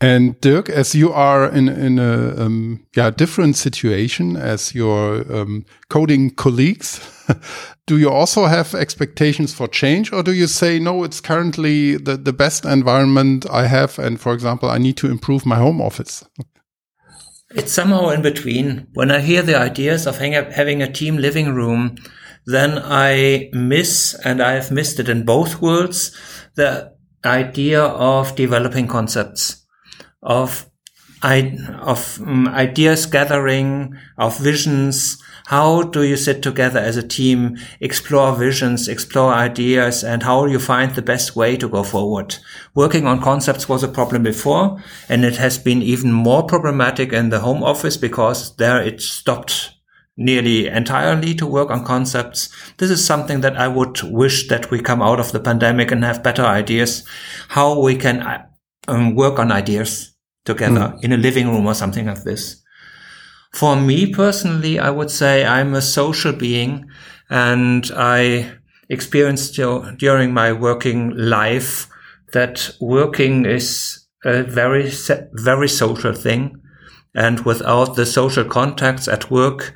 and 0.00 0.40
Dirk, 0.40 0.70
as 0.70 0.94
you 0.94 1.12
are 1.12 1.46
in 1.46 1.68
in 1.68 1.98
a 1.98 2.34
um, 2.42 2.86
yeah 2.96 3.10
different 3.10 3.56
situation 3.56 4.36
as 4.36 4.74
your 4.74 5.30
um, 5.30 5.66
coding 5.90 6.30
colleagues, 6.30 7.00
do 7.86 7.98
you 7.98 8.08
also 8.08 8.46
have 8.46 8.74
expectations 8.74 9.52
for 9.52 9.68
change, 9.68 10.10
or 10.10 10.22
do 10.22 10.32
you 10.32 10.46
say 10.46 10.78
no? 10.78 11.04
It's 11.04 11.20
currently 11.20 11.96
the 11.96 12.16
the 12.16 12.32
best 12.32 12.64
environment 12.64 13.44
I 13.50 13.66
have, 13.66 13.98
and 13.98 14.18
for 14.18 14.32
example, 14.32 14.70
I 14.70 14.78
need 14.78 14.96
to 14.98 15.10
improve 15.10 15.44
my 15.44 15.56
home 15.56 15.82
office. 15.82 16.24
It's 17.54 17.72
somehow 17.72 18.08
in 18.08 18.22
between. 18.22 18.86
When 18.94 19.10
I 19.10 19.20
hear 19.20 19.42
the 19.42 19.58
ideas 19.58 20.06
of 20.06 20.18
having 20.18 20.82
a 20.82 20.92
team 20.92 21.16
living 21.18 21.52
room, 21.54 21.96
then 22.46 22.78
I 22.82 23.50
miss, 23.52 24.14
and 24.24 24.40
I 24.40 24.52
have 24.52 24.70
missed 24.70 24.98
it 24.98 25.10
in 25.10 25.26
both 25.26 25.60
worlds, 25.60 26.16
the 26.54 26.94
idea 27.22 27.82
of 27.82 28.34
developing 28.34 28.86
concepts 28.86 29.59
of 30.22 30.70
of 31.82 32.20
um, 32.22 32.48
ideas 32.48 33.04
gathering, 33.04 33.94
of 34.16 34.38
visions. 34.38 35.22
How 35.46 35.82
do 35.82 36.02
you 36.02 36.16
sit 36.16 36.42
together 36.42 36.78
as 36.78 36.96
a 36.96 37.06
team, 37.06 37.58
explore 37.80 38.34
visions, 38.34 38.88
explore 38.88 39.34
ideas, 39.34 40.02
and 40.02 40.22
how 40.22 40.46
you 40.46 40.58
find 40.58 40.94
the 40.94 41.02
best 41.02 41.36
way 41.36 41.56
to 41.56 41.68
go 41.68 41.82
forward? 41.82 42.36
Working 42.74 43.06
on 43.06 43.20
concepts 43.20 43.68
was 43.68 43.82
a 43.82 43.88
problem 43.88 44.22
before, 44.22 44.82
and 45.08 45.24
it 45.24 45.36
has 45.36 45.58
been 45.58 45.82
even 45.82 46.12
more 46.12 46.44
problematic 46.44 47.12
in 47.12 47.28
the 47.28 47.40
home 47.40 47.62
office 47.62 47.96
because 47.96 48.56
there 48.56 48.80
it 48.80 49.02
stopped 49.02 49.74
nearly 50.16 50.68
entirely 50.68 51.34
to 51.34 51.46
work 51.46 51.70
on 51.70 51.84
concepts. 51.84 52.48
This 52.76 52.90
is 52.90 53.04
something 53.04 53.40
that 53.40 53.56
I 53.56 53.68
would 53.68 54.02
wish 54.02 54.48
that 54.48 54.70
we 54.70 54.80
come 54.80 55.02
out 55.02 55.18
of 55.18 55.32
the 55.32 55.40
pandemic 55.40 55.90
and 55.90 56.04
have 56.04 56.22
better 56.22 56.44
ideas, 56.44 57.04
how 57.48 57.80
we 57.80 57.96
can 57.96 58.22
um, 58.88 59.14
work 59.14 59.38
on 59.38 59.52
ideas 59.52 60.14
together 60.44 60.94
mm. 60.94 61.04
in 61.04 61.12
a 61.12 61.16
living 61.16 61.48
room 61.48 61.66
or 61.66 61.74
something 61.74 62.06
like 62.06 62.22
this. 62.24 62.62
For 63.52 63.76
me 63.76 64.12
personally, 64.12 64.78
I 64.78 64.90
would 64.90 65.10
say 65.10 65.44
I'm 65.44 65.74
a 65.74 65.82
social 65.82 66.32
being 66.32 66.88
and 67.28 67.90
I 67.96 68.52
experienced 68.88 69.54
during 69.54 70.32
my 70.32 70.52
working 70.52 71.16
life 71.16 71.88
that 72.32 72.70
working 72.80 73.46
is 73.46 74.06
a 74.24 74.42
very, 74.42 74.90
very 75.32 75.68
social 75.68 76.12
thing. 76.12 76.60
And 77.14 77.40
without 77.40 77.96
the 77.96 78.06
social 78.06 78.44
contacts 78.44 79.08
at 79.08 79.30
work, 79.30 79.74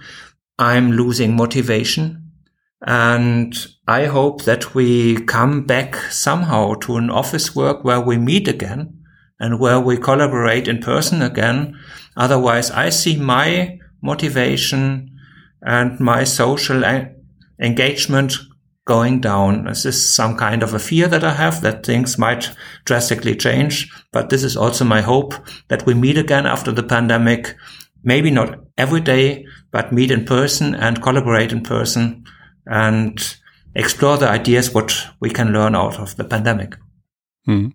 I'm 0.59 0.92
losing 0.92 1.34
motivation. 1.34 2.24
And 2.87 3.57
I 3.89 4.05
hope 4.07 4.45
that 4.45 4.74
we 4.74 5.24
come 5.24 5.64
back 5.64 5.97
somehow 6.11 6.74
to 6.82 6.97
an 6.97 7.09
office 7.09 7.57
work 7.57 7.82
where 7.82 8.01
we 8.01 8.18
meet 8.18 8.47
again 8.47 9.03
and 9.41 9.59
where 9.59 9.80
we 9.80 9.97
collaborate 9.97 10.68
in 10.68 10.78
person 10.80 11.22
again. 11.22 11.74
Otherwise, 12.16 12.70
I 12.70 12.91
see 12.91 13.16
my 13.16 13.78
motivation 14.03 15.18
and 15.62 15.99
my 15.99 16.24
social 16.24 16.85
engagement 17.59 18.37
going 18.85 19.18
down. 19.20 19.64
This 19.64 19.87
is 19.87 20.14
some 20.14 20.37
kind 20.37 20.62
of 20.62 20.74
a 20.74 20.78
fear 20.78 21.09
that 21.09 21.24
I 21.24 21.32
have 21.32 21.62
that 21.62 21.87
things 21.87 22.18
might 22.18 22.51
drastically 22.85 23.35
change. 23.35 23.91
But 24.12 24.28
this 24.28 24.45
is 24.45 24.59
also 24.59 24.85
my 24.85 25.01
hope 25.01 25.32
that 25.68 25.87
we 25.87 25.95
meet 25.95 26.18
again 26.18 26.45
after 26.45 26.70
the 26.70 26.82
pandemic. 26.82 27.57
Maybe 28.03 28.30
not 28.30 28.59
every 28.76 29.01
day, 29.01 29.47
but 29.70 29.91
meet 29.91 30.11
in 30.11 30.26
person 30.26 30.74
and 30.74 31.03
collaborate 31.03 31.51
in 31.51 31.62
person 31.62 32.26
and 32.67 33.37
explore 33.75 34.17
the 34.17 34.29
ideas 34.29 34.73
what 34.73 34.95
we 35.21 35.31
can 35.31 35.53
learn 35.53 35.75
out 35.75 35.99
of 35.99 36.17
the 36.17 36.25
pandemic. 36.25 36.77
Hmm. 37.45 37.69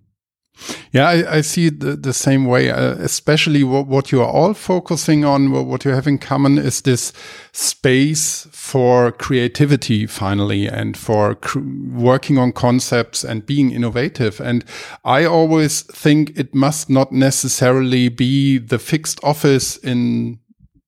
Yeah, 0.91 1.07
I, 1.07 1.37
I 1.37 1.41
see 1.41 1.69
the, 1.69 1.95
the 1.95 2.13
same 2.13 2.45
way, 2.45 2.69
uh, 2.69 2.95
especially 2.95 3.63
what, 3.63 3.87
what 3.87 4.11
you 4.11 4.21
are 4.21 4.27
all 4.27 4.53
focusing 4.53 5.23
on, 5.23 5.51
what 5.51 5.85
you 5.85 5.91
have 5.91 6.07
in 6.07 6.17
common 6.17 6.57
is 6.57 6.81
this 6.81 7.13
space 7.51 8.47
for 8.51 9.11
creativity 9.11 10.05
finally 10.05 10.67
and 10.67 10.97
for 10.97 11.37
working 11.93 12.37
on 12.37 12.51
concepts 12.51 13.23
and 13.23 13.45
being 13.45 13.71
innovative. 13.71 14.41
And 14.41 14.65
I 15.05 15.25
always 15.25 15.81
think 15.83 16.37
it 16.37 16.53
must 16.53 16.89
not 16.89 17.11
necessarily 17.11 18.09
be 18.09 18.57
the 18.57 18.79
fixed 18.79 19.19
office 19.23 19.77
in 19.77 20.39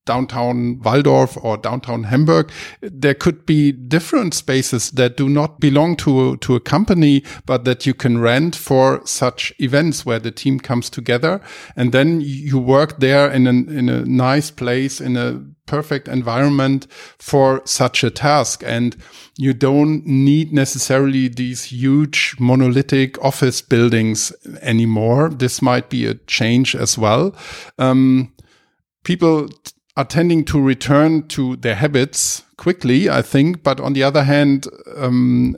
downtown 0.05 0.77
Walldorf 0.79 1.41
or 1.43 1.57
downtown 1.57 2.03
Hamburg. 2.03 2.51
There 2.81 3.13
could 3.13 3.45
be 3.45 3.71
different 3.71 4.33
spaces 4.33 4.91
that 4.91 5.17
do 5.17 5.29
not 5.29 5.59
belong 5.59 5.95
to, 5.97 6.37
to 6.37 6.55
a 6.55 6.59
company, 6.59 7.23
but 7.45 7.65
that 7.65 7.85
you 7.85 7.93
can 7.93 8.19
rent 8.19 8.55
for 8.55 9.01
such 9.05 9.53
events 9.59 10.05
where 10.05 10.19
the 10.19 10.31
team 10.31 10.59
comes 10.59 10.89
together. 10.89 11.41
And 11.75 11.91
then 11.91 12.21
you 12.21 12.57
work 12.57 12.99
there 12.99 13.29
in, 13.29 13.47
an, 13.47 13.69
in 13.69 13.89
a 13.89 14.05
nice 14.05 14.49
place, 14.49 14.99
in 14.99 15.17
a 15.17 15.43
perfect 15.67 16.07
environment 16.07 16.87
for 17.19 17.61
such 17.65 18.03
a 18.03 18.09
task. 18.09 18.63
And 18.65 18.97
you 19.37 19.53
don't 19.53 20.05
need 20.05 20.51
necessarily 20.51 21.27
these 21.27 21.65
huge 21.65 22.35
monolithic 22.39 23.23
office 23.23 23.61
buildings 23.61 24.33
anymore. 24.61 25.29
This 25.29 25.61
might 25.61 25.89
be 25.89 26.05
a 26.05 26.15
change 26.15 26.75
as 26.75 26.97
well. 26.97 27.35
Um, 27.77 28.33
people 29.03 29.47
are 30.01 30.05
tending 30.05 30.43
to 30.45 30.59
return 30.59 31.27
to 31.27 31.55
their 31.57 31.75
habits 31.75 32.43
quickly, 32.57 33.07
I 33.07 33.21
think. 33.21 33.61
But 33.61 33.79
on 33.79 33.93
the 33.93 34.01
other 34.01 34.23
hand, 34.23 34.67
um, 34.97 35.55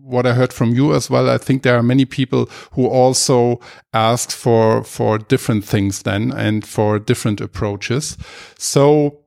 what 0.00 0.26
I 0.26 0.32
heard 0.32 0.52
from 0.52 0.74
you 0.74 0.92
as 0.92 1.08
well, 1.08 1.30
I 1.30 1.38
think 1.38 1.62
there 1.62 1.76
are 1.76 1.82
many 1.82 2.04
people 2.04 2.48
who 2.72 2.86
also 2.86 3.60
ask 3.94 4.32
for 4.32 4.82
for 4.82 5.18
different 5.18 5.64
things 5.64 6.02
then 6.02 6.32
and 6.32 6.66
for 6.66 6.98
different 6.98 7.40
approaches. 7.40 8.16
So 8.58 9.20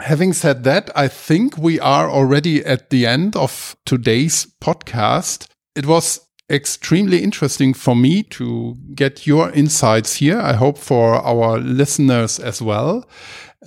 having 0.00 0.32
said 0.32 0.62
that, 0.64 0.90
I 0.96 1.08
think 1.08 1.58
we 1.58 1.80
are 1.80 2.08
already 2.08 2.64
at 2.64 2.90
the 2.90 3.06
end 3.06 3.34
of 3.36 3.76
today's 3.84 4.46
podcast. 4.60 5.48
It 5.74 5.86
was 5.86 6.20
extremely 6.50 7.22
interesting 7.22 7.74
for 7.74 7.96
me 7.96 8.22
to 8.22 8.76
get 8.94 9.26
your 9.26 9.50
insights 9.50 10.16
here. 10.16 10.38
I 10.38 10.52
hope 10.52 10.78
for 10.78 11.14
our 11.14 11.58
listeners 11.58 12.38
as 12.38 12.60
well. 12.62 13.08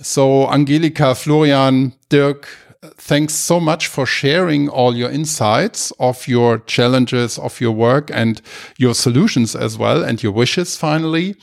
So, 0.02 0.46
Angelika, 0.50 1.14
Florian, 1.14 1.94
Dirk, 2.10 2.48
thanks 2.96 3.34
so 3.34 3.58
much 3.60 3.86
for 3.86 4.06
sharing 4.06 4.68
all 4.68 4.94
your 4.94 5.10
insights 5.10 5.92
of 5.98 6.28
your 6.28 6.58
challenges 6.58 7.38
of 7.38 7.60
your 7.60 7.72
work 7.72 8.10
and 8.12 8.40
your 8.78 8.94
solutions 8.94 9.56
as 9.56 9.78
well 9.78 10.04
and 10.04 10.22
your 10.22 10.32
wishes 10.32 10.76
finally. 10.76 11.36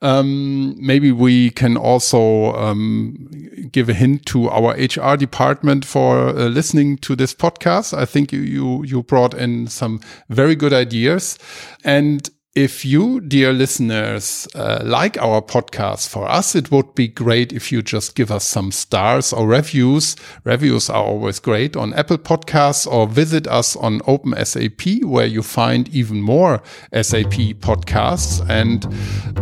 Um, 0.00 0.74
maybe 0.78 1.10
we 1.10 1.50
can 1.50 1.76
also 1.76 2.54
um, 2.54 3.28
give 3.72 3.88
a 3.88 3.94
hint 3.94 4.26
to 4.26 4.48
our 4.48 4.74
HR 4.74 5.16
department 5.16 5.84
for 5.84 6.28
uh, 6.28 6.32
listening 6.48 6.98
to 6.98 7.16
this 7.16 7.34
podcast. 7.34 7.96
I 7.96 8.04
think 8.04 8.32
you, 8.32 8.40
you, 8.40 8.84
you 8.84 9.02
brought 9.02 9.34
in 9.34 9.66
some 9.66 10.00
very 10.28 10.54
good 10.54 10.72
ideas 10.72 11.38
and 11.84 12.30
if 12.58 12.84
you, 12.84 13.20
dear 13.20 13.52
listeners, 13.52 14.48
uh, 14.56 14.80
like 14.82 15.16
our 15.18 15.40
podcast, 15.40 16.08
for 16.08 16.28
us, 16.28 16.56
it 16.56 16.72
would 16.72 16.92
be 16.96 17.06
great 17.06 17.52
if 17.52 17.70
you 17.70 17.82
just 17.82 18.16
give 18.16 18.32
us 18.32 18.44
some 18.44 18.72
stars 18.72 19.32
or 19.32 19.46
reviews. 19.46 20.16
Reviews 20.42 20.90
are 20.90 21.04
always 21.04 21.38
great 21.38 21.76
on 21.76 21.94
Apple 21.94 22.18
Podcasts 22.18 22.84
or 22.84 23.06
visit 23.06 23.46
us 23.46 23.76
on 23.76 24.00
OpenSAP, 24.00 25.04
where 25.04 25.26
you 25.26 25.40
find 25.40 25.88
even 25.90 26.20
more 26.20 26.60
SAP 26.92 27.54
podcasts. 27.60 28.44
And 28.48 28.84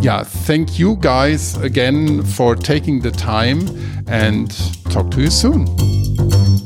yeah, 0.05 0.23
thank 0.23 0.79
you 0.79 0.97
guys 0.97 1.57
again 1.57 2.23
for 2.23 2.55
taking 2.55 3.01
the 3.01 3.13
time 3.13 3.67
and 4.09 4.51
talk 4.91 5.11
to 5.13 5.23
you 5.23 5.31
soon. 5.31 6.66